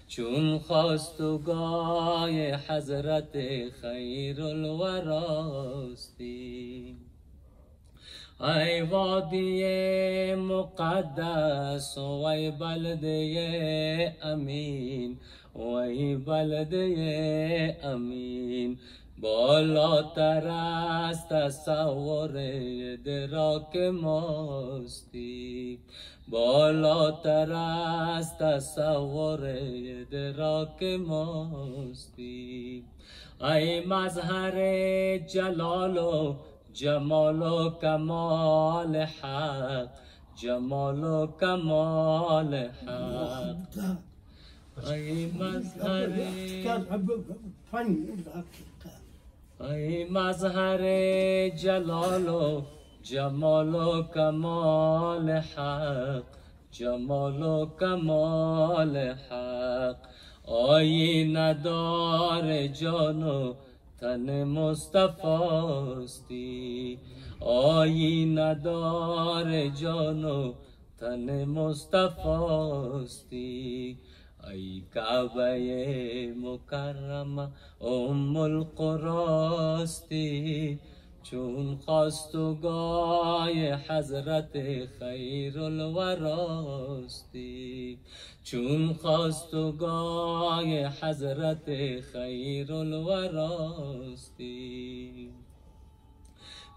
چون 0.09 0.59
خواستگاه 0.59 2.31
حضرت 2.69 3.39
خیر 3.71 4.43
الوراستی 4.43 6.27
ای 8.41 8.83
وادی 8.83 10.35
مقدس 10.35 11.99
و 11.99 12.01
ای 12.01 12.51
بلده 12.51 14.17
امین 14.23 15.19
و 15.55 15.61
ای 15.61 16.17
بلده 16.17 17.77
امین. 17.83 18.79
بالاتر 19.19 20.49
از 20.49 21.29
تصور 21.29 22.33
دراک 22.97 23.77
ماستی. 23.77 25.79
بالاتر 26.29 27.53
از 27.53 28.39
تصور 28.39 29.55
دراک 30.11 30.83
ماستی 30.83 32.85
ای 33.41 33.87
مظهر 33.87 35.19
جلال 35.19 35.99
و 35.99 36.35
جمال 36.73 37.43
و 37.43 37.71
کمال 37.71 38.97
حق 38.97 39.89
جمال 40.37 41.05
و 41.05 41.27
کمال 41.41 42.55
حق. 42.55 43.97
ای 44.87 45.27
مظهر 45.27 46.09
ای 49.61 50.11
مظهر 50.11 50.79
جلال 51.49 52.29
و 52.29 52.63
جمال 53.11 53.75
و 53.75 54.03
کمال 54.15 55.31
حق 55.31 56.25
جمال 56.71 57.43
و 57.43 57.67
کمال 57.81 58.97
حق. 58.97 59.97
آیینه 60.47 61.55
دار 61.55 62.67
جان 62.67 63.23
و 63.23 63.55
تن 64.01 64.45
مصطفاستی 64.45 65.99
آیینه 67.41 68.55
دار 68.55 69.69
جان 69.69 70.25
و 70.25 70.53
تن 70.99 71.45
مصطفاستی 71.45 72.39
ای 74.51 74.83
کعبه 74.95 76.35
مکرمه 76.43 77.49
ام 77.81 78.37
القراستی 78.37 79.57
چون 81.31 81.77
خواستگاه 81.77 83.51
حضرت 83.89 84.53
خیر 84.99 85.61
الوراستی 85.61 87.29
چون 88.45 88.93
خواستگاه 88.93 90.65
حضرت 91.03 92.01
خیر 92.01 92.73
الوراستی 92.73 94.17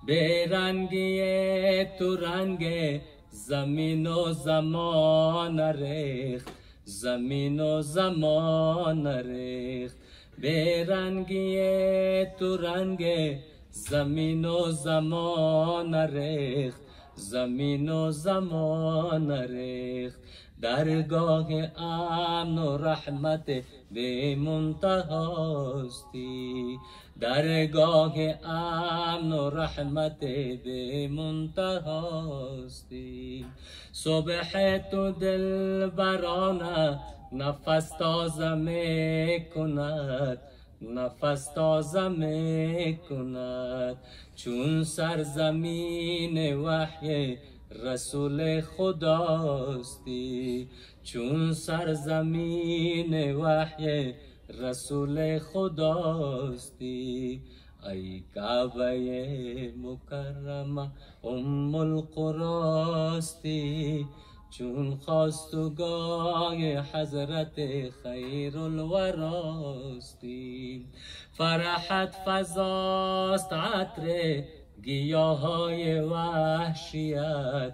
به 0.08 0.48
رنگی 0.50 1.86
تو 1.86 2.16
رنگ 2.16 3.02
زمین 3.30 4.08
و 4.08 4.34
زمان 4.34 5.60
ریخت 5.60 6.50
زمین 6.84 7.60
و 7.60 7.82
زمان 7.82 9.08
ریخت 9.08 9.98
به 10.42 10.86
رنگی 10.86 12.26
تو 12.40 12.58
رنگ 12.58 13.06
زمین 13.88 14.46
و 14.46 14.72
زمان 14.72 15.96
ریخت 15.96 16.82
زمین 17.16 17.90
و 17.90 18.12
زمان 18.12 19.32
ریخت 19.32 20.20
درگاه 20.62 21.48
امن 21.78 22.58
و 22.58 22.78
رحمت 22.78 23.46
به 23.92 24.36
منتهاستی 24.36 25.58
درگاه 27.20 28.16
امن 28.46 29.32
و 29.32 29.50
رحمت 29.50 30.20
به 30.64 31.08
منتهاستی 31.12 32.66
صبح 33.92 34.78
تو 34.92 35.12
دل 35.12 35.90
برانه 35.90 37.00
نفس 37.32 37.90
تازه 38.00 38.56
می 38.56 39.46
کند 39.56 40.49
نفس 40.82 41.54
تازه 41.54 42.08
می 42.08 42.98
کند 43.10 43.98
چون 44.36 44.84
سرزمین 44.84 46.56
وحی 46.56 47.38
رسول 47.72 48.62
خداستی 48.62 50.20
چون 51.04 51.54
سرزمین 51.54 53.36
وحی 53.36 54.14
رسول 54.50 55.40
خداستی. 55.40 57.02
ای 57.90 58.24
کعبه 58.36 59.74
مکرمه 59.78 60.92
ام 61.24 61.76
القراستی. 61.76 63.46
چون 64.50 64.96
خواستگاه 64.96 66.56
حضرت 66.94 67.56
خیر 68.04 68.58
الوراستی 68.58 70.06
فرحت 71.32 72.16
فضاست 72.26 73.54
عطر 73.54 74.44
گیاهای 74.84 76.00
وحشیت 76.00 77.74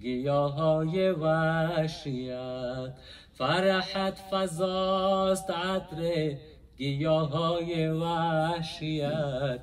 گیاهای 0.00 1.10
وحشیت. 1.10 2.92
فرحت 3.32 4.18
فضاست 4.30 5.50
عطر 5.50 6.32
گیاهای 6.76 7.88
وحشیت 7.88 9.60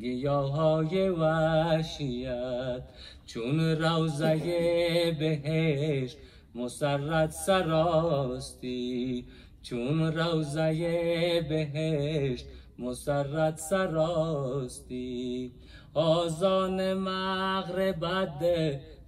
گیاهای 0.00 1.08
وحشیت. 1.08 2.82
چون 3.26 3.60
روزه 3.60 4.36
بهشت 5.18 6.16
مسرت 6.54 7.30
سراستی. 7.30 9.26
چون 9.62 10.12
روزه 10.12 11.46
بهشت 11.48 12.46
مسرت 12.78 13.58
سراستی. 13.58 15.52
آزان 15.94 16.94
مغربت 16.94 18.44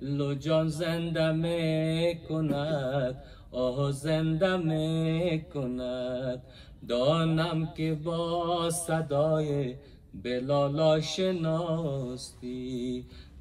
لجان 0.00 0.68
زنده 0.68 1.32
می 1.32 2.18
کند 2.28 3.22
آه 3.52 3.92
زنده 3.92 4.56
می 4.56 5.44
کند 5.54 6.42
دانم 6.88 7.72
که 7.76 7.94
با 7.94 8.70
صدای 8.70 9.74
بلالا 10.14 11.00
شناستی 11.00 12.46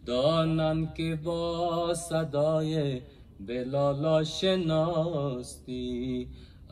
دانم 0.06 0.94
که 0.94 1.20
با 1.24 1.94
صدای 1.94 3.02
بلالا 3.40 4.24
شناستی 4.24 5.78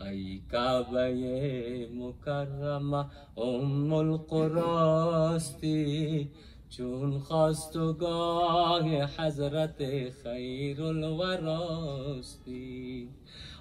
ای 0.02 0.42
کعبه 0.52 1.88
مکرمه 1.94 3.06
ام 3.38 3.94
القراستی. 3.94 5.52
چون 6.78 7.20
خواستگاه 7.20 8.84
حضرت 9.18 10.10
خیر 10.24 10.84
الوراستی 10.84 12.30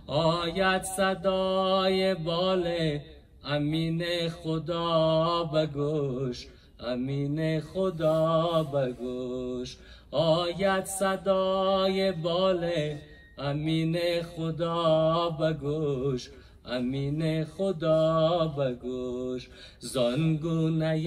آید 0.06 0.82
صدای 0.82 2.14
بال 2.14 2.98
امین 3.46 4.28
خدا 4.28 5.44
بگوش 5.44 6.46
امین 6.80 7.60
خدا 7.60 8.62
بگوش. 8.62 9.76
آید 10.10 10.84
صدای 10.84 12.12
بال 12.12 12.70
امین 13.38 13.98
خدا 14.22 15.30
بگوش 15.30 16.30
امین 16.64 17.44
خدا 17.44 18.48
بگوش. 18.58 19.48
زانگونه 19.80 21.00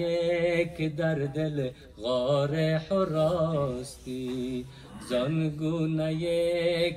که 0.78 0.88
در 0.88 1.14
دل 1.14 1.70
غار 2.02 2.56
حراستی 2.76 4.64
زانگونه 5.08 6.14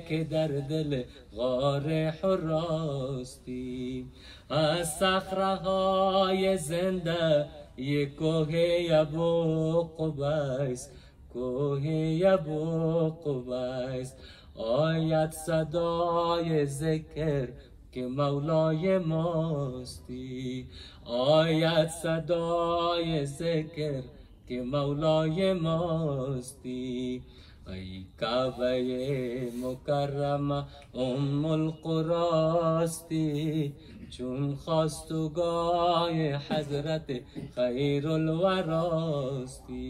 که 0.08 0.24
در 0.24 0.48
دل 0.48 1.02
غار 1.36 1.90
حراستی. 2.22 4.06
از 4.52 4.88
صخره 4.98 6.56
زنده 6.56 7.46
یک 7.76 8.16
کوه 8.16 8.52
ابو 8.90 9.82
قبیس 9.82 10.88
کوه 11.32 11.82
ابو 12.26 13.10
قبیس. 13.10 14.14
آید 14.54 15.30
صدای 15.30 16.66
ذکر 16.66 17.48
که 17.92 18.06
مولای 18.06 18.98
ماستی 18.98 20.66
آید 21.04 21.88
صدای 21.88 23.26
ذکر 23.26 24.02
که 24.48 24.62
مولای 24.62 25.52
ماستی 25.52 27.22
ای 27.66 28.04
کعبه 28.20 29.48
مکرمه 29.62 30.64
ام 30.94 31.44
القراستی. 31.44 33.12
چون 34.16 34.54
خواستگاه 34.54 36.10
حضرت 36.50 37.08
خیر 37.54 38.08
الوراستی 38.08 39.80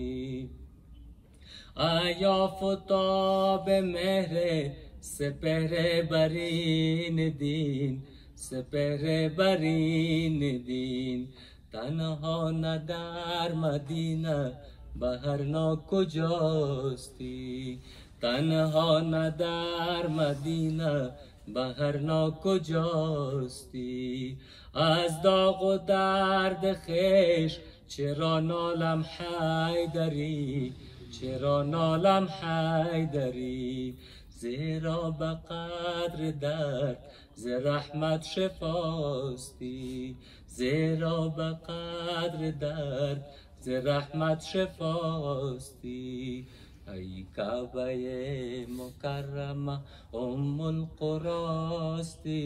آیا 1.75 2.49
فتاب 2.49 3.71
مهر 3.71 4.71
سپهر 5.01 6.03
برین 6.03 7.29
دین 7.39 8.03
سپهر 8.35 9.29
برین 9.29 10.63
دین. 10.63 11.29
تنها 11.73 12.51
نه 12.51 12.79
در 12.79 13.53
مدینه 13.53 14.53
بهرنا 15.01 15.77
کجاستی 15.77 17.81
تنها 18.21 19.01
نه 19.01 19.31
در 19.31 20.07
مدینه 20.07 21.11
بهرنا 21.47 22.31
کجاستی 22.31 24.39
از 24.75 25.23
داغ 25.23 25.63
و 25.63 25.79
درد 25.79 26.73
خیش 26.73 27.59
چرا 27.89 28.41
نالم 28.41 29.05
حیدری؟ 29.19 30.73
چرا 31.21 31.63
نالم 31.63 32.29
حیدری؟ 32.29 33.97
زیرا 34.31 35.11
به 35.11 35.39
قدر 35.51 36.31
درد 36.41 36.99
ز 37.35 37.47
رحمت 37.47 38.23
شفاستی. 38.23 40.17
زیرا 40.47 41.29
به 41.29 41.57
قدر 41.69 42.51
درد 42.51 43.27
ز 43.61 43.69
رحمت 43.69 44.45
شفاستی. 44.45 46.47
ای 46.89 47.27
کعبه 47.37 48.67
مکرمه 48.69 49.79
ام 50.15 50.61
القراستی 50.61 52.41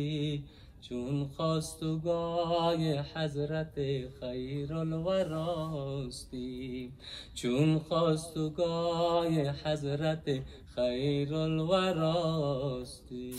چون 0.80 1.28
خواستگاه 1.36 2.76
حضرت 3.14 3.74
خیر 4.20 4.74
الوراستی 4.74 6.42
چون 7.34 7.78
خواستگاه 7.78 9.28
حضرت 9.64 10.40
خیر 10.74 11.34
الوراستی 11.34 13.34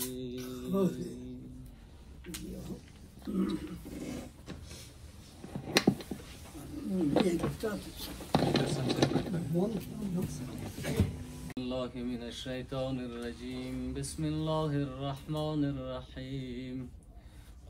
الله 10.78 11.90
من 11.96 12.22
الشيطان 12.22 13.00
الرجيم. 13.00 13.94
بسم 13.98 14.24
الله 14.24 14.72
الرحمن 14.86 15.62
الرحيم. 15.74 16.90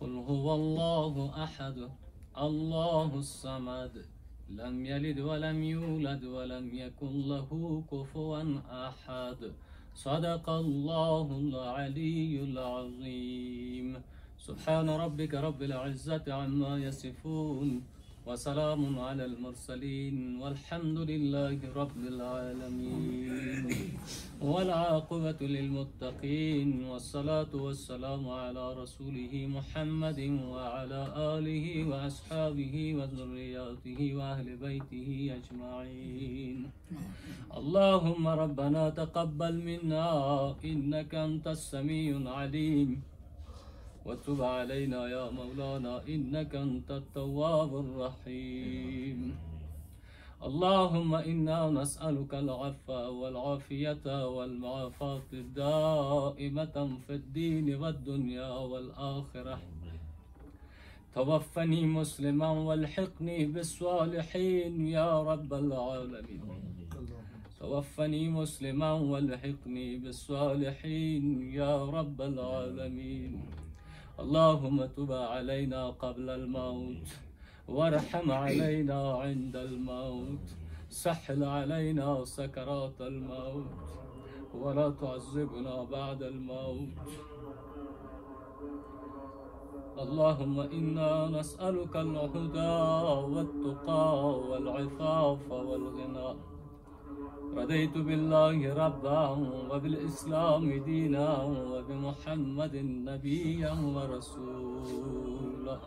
قل 0.00 0.12
هو 0.28 0.54
الله 0.54 1.14
أحد 1.44 1.76
الله 2.36 3.10
الصمد. 3.24 3.94
لم 4.50 4.86
يلد 4.86 5.18
ولم 5.20 5.62
يولد 5.62 6.24
ولم 6.24 6.66
يكن 6.74 7.12
له 7.28 7.48
كفوا 7.92 8.44
أحد. 8.88 9.40
صدق 9.94 10.50
الله 10.50 11.26
العلي 11.44 12.42
العظيم. 12.42 14.02
سبحان 14.38 14.88
ربك 14.90 15.34
رب 15.34 15.62
العزة 15.62 16.24
عما 16.28 16.78
يصفون. 16.78 17.82
وسلام 18.28 18.98
على 19.00 19.24
المرسلين 19.24 20.36
والحمد 20.36 20.98
لله 21.12 21.58
رب 21.80 22.00
العالمين. 22.12 23.64
والعاقبة 24.40 25.40
للمتقين 25.40 26.68
والصلاة 26.90 27.52
والسلام 27.54 28.28
على 28.28 28.64
رسوله 28.82 29.32
محمد 29.56 30.20
وعلى 30.52 31.02
آله 31.16 31.66
وأصحابه 31.90 32.74
وذرياته 32.98 34.00
وأهل 34.18 34.48
بيته 34.56 35.08
أجمعين. 35.38 36.58
اللهم 37.60 38.24
ربنا 38.28 38.90
تقبل 38.90 39.54
منا 39.70 40.08
إنك 40.64 41.14
أنت 41.14 41.46
السميع 41.48 42.16
العليم. 42.16 42.90
وتب 44.08 44.42
علينا 44.42 45.08
يا 45.08 45.30
مولانا 45.30 45.94
إنك 46.08 46.54
أنت 46.54 46.90
التواب 46.90 47.70
الرحيم. 47.84 49.36
اللهم 50.48 51.14
إنا 51.14 51.70
نسألك 51.70 52.34
العفو 52.34 52.92
والعافية 53.20 54.06
والمعافاة 54.36 55.28
الدائمة 55.32 56.76
في 57.06 57.14
الدين 57.14 57.74
والدنيا 57.74 58.50
والآخرة. 58.70 59.58
توفني 61.14 61.82
مسلما 61.86 62.50
والحقني 62.50 63.46
بالصالحين 63.46 64.88
يا 64.88 65.22
رب 65.22 65.54
العالمين. 65.54 66.42
توفني 67.60 68.28
مسلما 68.28 68.92
والحقني 68.92 69.96
بالصالحين 69.96 71.24
يا 71.52 71.84
رب 71.84 72.22
العالمين. 72.22 73.67
اللهم 74.18 74.86
تب 74.86 75.12
علينا 75.12 75.90
قبل 75.90 76.30
الموت 76.30 77.08
وارحم 77.68 78.30
علينا 78.30 79.12
عند 79.12 79.56
الموت 79.56 80.46
سهل 80.90 81.44
علينا 81.44 82.24
سكرات 82.24 83.00
الموت 83.00 83.88
ولا 84.54 84.90
تعذبنا 84.90 85.84
بعد 85.84 86.22
الموت 86.22 87.08
اللهم 89.98 90.60
إنا 90.60 91.28
نسألك 91.28 91.96
الهدى 91.96 92.76
والتقى 93.34 94.38
والعفاف 94.50 95.50
والغنى 95.52 96.30
رضيت 97.56 97.98
بالله 97.98 98.74
ربا 98.74 99.28
وبالإسلام 99.70 100.84
دينا 100.84 101.42
وبمحمد 101.44 102.76
نبيا 103.08 103.72
ورسولا 103.94 105.78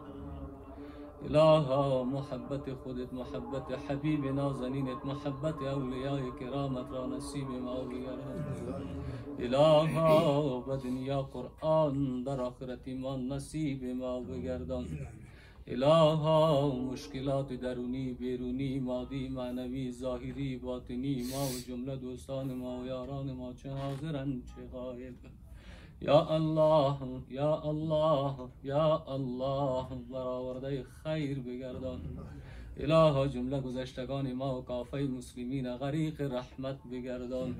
إله 1.25 2.03
محبة 2.03 2.65
خودت 2.83 3.13
محبة 3.13 3.77
حبيب 3.87 4.25
نازنينت 4.25 5.05
محبة 5.05 5.71
أولياء 5.71 6.29
كرامة 6.39 6.89
را 6.91 7.07
ما 7.65 7.83
بگردان 7.89 8.41
إله 9.39 9.91
بدن 10.67 10.97
یا 10.97 11.21
قرآن 11.21 12.23
در 12.23 12.41
آخرت 12.41 12.89
ما 12.89 13.15
نصیب 13.17 13.83
ما 13.83 14.19
بگردان 14.19 14.85
الها 15.67 16.71
مشکلات 16.71 17.53
درونی 17.53 18.13
بیرونی 18.13 18.79
مادی 18.79 19.27
معنوی 19.27 19.91
ظاهری 19.91 20.57
باطنی. 20.57 21.23
ما 21.31 21.45
و 21.45 21.59
جمله 21.67 21.95
دوستان 21.95 22.53
ما 22.53 22.79
و 22.79 22.85
یاران 22.85 23.31
ما 23.31 23.53
چه 23.53 23.69
حاضرن 23.69 24.41
چه 24.41 24.67
غایب. 24.73 25.15
یا 26.01 26.25
الله 26.25 26.97
یا 27.29 27.61
الله 27.61 28.35
یا 28.63 29.03
الله. 29.07 29.85
برآورده 30.11 30.83
خیر 31.03 31.39
بگردان. 31.39 32.01
الها 32.77 33.27
جمله 33.27 33.61
گذشتگان 33.61 34.33
ما 34.33 34.59
و 34.59 34.61
کافه 34.61 34.97
مسلمین 34.97 35.77
غریق 35.77 36.21
رحمت 36.21 36.77
بگردان. 36.91 37.55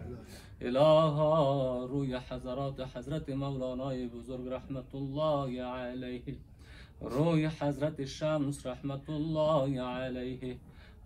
الها 0.62 1.86
روی 1.86 2.16
حضرات 2.16 2.98
حضرت 2.98 3.30
مولانای 3.30 4.08
بزرگ 4.08 4.48
رحمت 4.48 4.96
الله 4.96 5.62
علیه. 5.62 6.22
روی 7.02 7.46
حضرت 7.46 8.06
شمس 8.06 8.66
رحمت 8.66 9.10
الله 9.10 9.82
علیه 9.82 10.58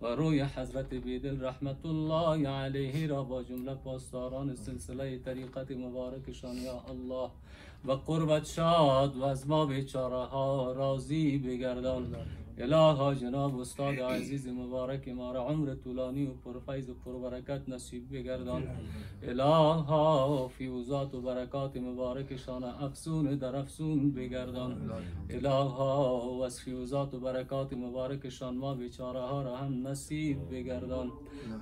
و 0.02 0.06
روی 0.06 0.42
حضرت 0.42 0.94
بیدل 0.94 1.44
رحمت 1.44 1.86
الله 1.86 2.48
علیه 2.48 3.06
را 3.06 3.22
با 3.24 3.42
جملة 3.42 3.74
پاسداران 3.74 4.54
سلسلة 4.54 5.18
طریقت 5.18 5.70
مبارکشان 5.70 6.56
یا 6.56 6.82
الله. 6.88 7.30
و 7.84 7.92
قربت 7.92 8.46
شاد 8.46 9.16
و 9.16 9.24
از 9.24 9.48
ما 9.48 9.66
بیچاره 9.66 10.24
ها 10.24 10.72
راضی 10.72 11.38
بگردان. 11.38 12.16
الها 12.58 13.14
جناب 13.14 13.60
استاد 13.60 13.94
عزیز 14.00 14.48
مبارک 14.48 15.08
ما 15.08 15.32
را 15.32 15.42
عمر 15.48 15.74
طولانی 15.74 16.26
و 16.26 16.34
پرفیض 16.34 16.88
و 16.90 16.94
پربرکت 16.94 17.68
نصیب 17.68 18.12
بگردان. 18.12 18.62
الها 19.22 20.48
فیوزات 20.48 21.14
و 21.14 21.20
برکات 21.20 21.76
مبارکشان 21.76 22.64
افسون 22.64 23.24
در 23.34 23.56
افسون 23.56 24.10
بگردان. 24.10 24.90
الها 25.30 26.30
و 26.30 26.44
از 26.44 26.60
فیوزات 26.60 27.14
و 27.14 27.20
برکات 27.20 27.72
مبارکشان 27.72 28.56
ما 28.56 28.74
بیچاره 28.74 29.20
ها 29.20 29.42
را 29.42 29.56
هم 29.56 29.86
نصیب 29.86 30.38
بگردان. 30.50 31.12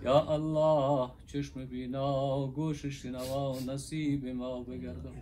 یا 0.04 0.20
الله 0.20 1.10
چشم 1.26 1.64
بینا 1.64 2.46
گوش 2.46 2.86
شنوا 2.86 3.56
نصیب 3.66 4.26
ما 4.26 4.60
بگردان. 4.60 5.14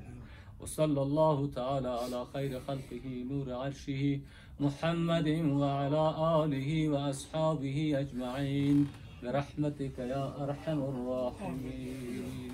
وصلى 0.60 0.98
الله 0.98 1.46
تعالى 1.46 1.88
على 1.88 2.24
خير 2.32 2.60
خلقه 2.60 3.24
نور 3.30 3.52
عرشه. 3.52 4.20
محمد 4.60 5.28
وعلى 5.28 6.04
آله 6.44 6.88
وأصحابه 6.88 8.00
أجمعين. 8.00 8.88
برحمتك 9.22 9.98
يا 9.98 10.44
أرحم 10.44 10.78
الراحمين. 10.78 12.52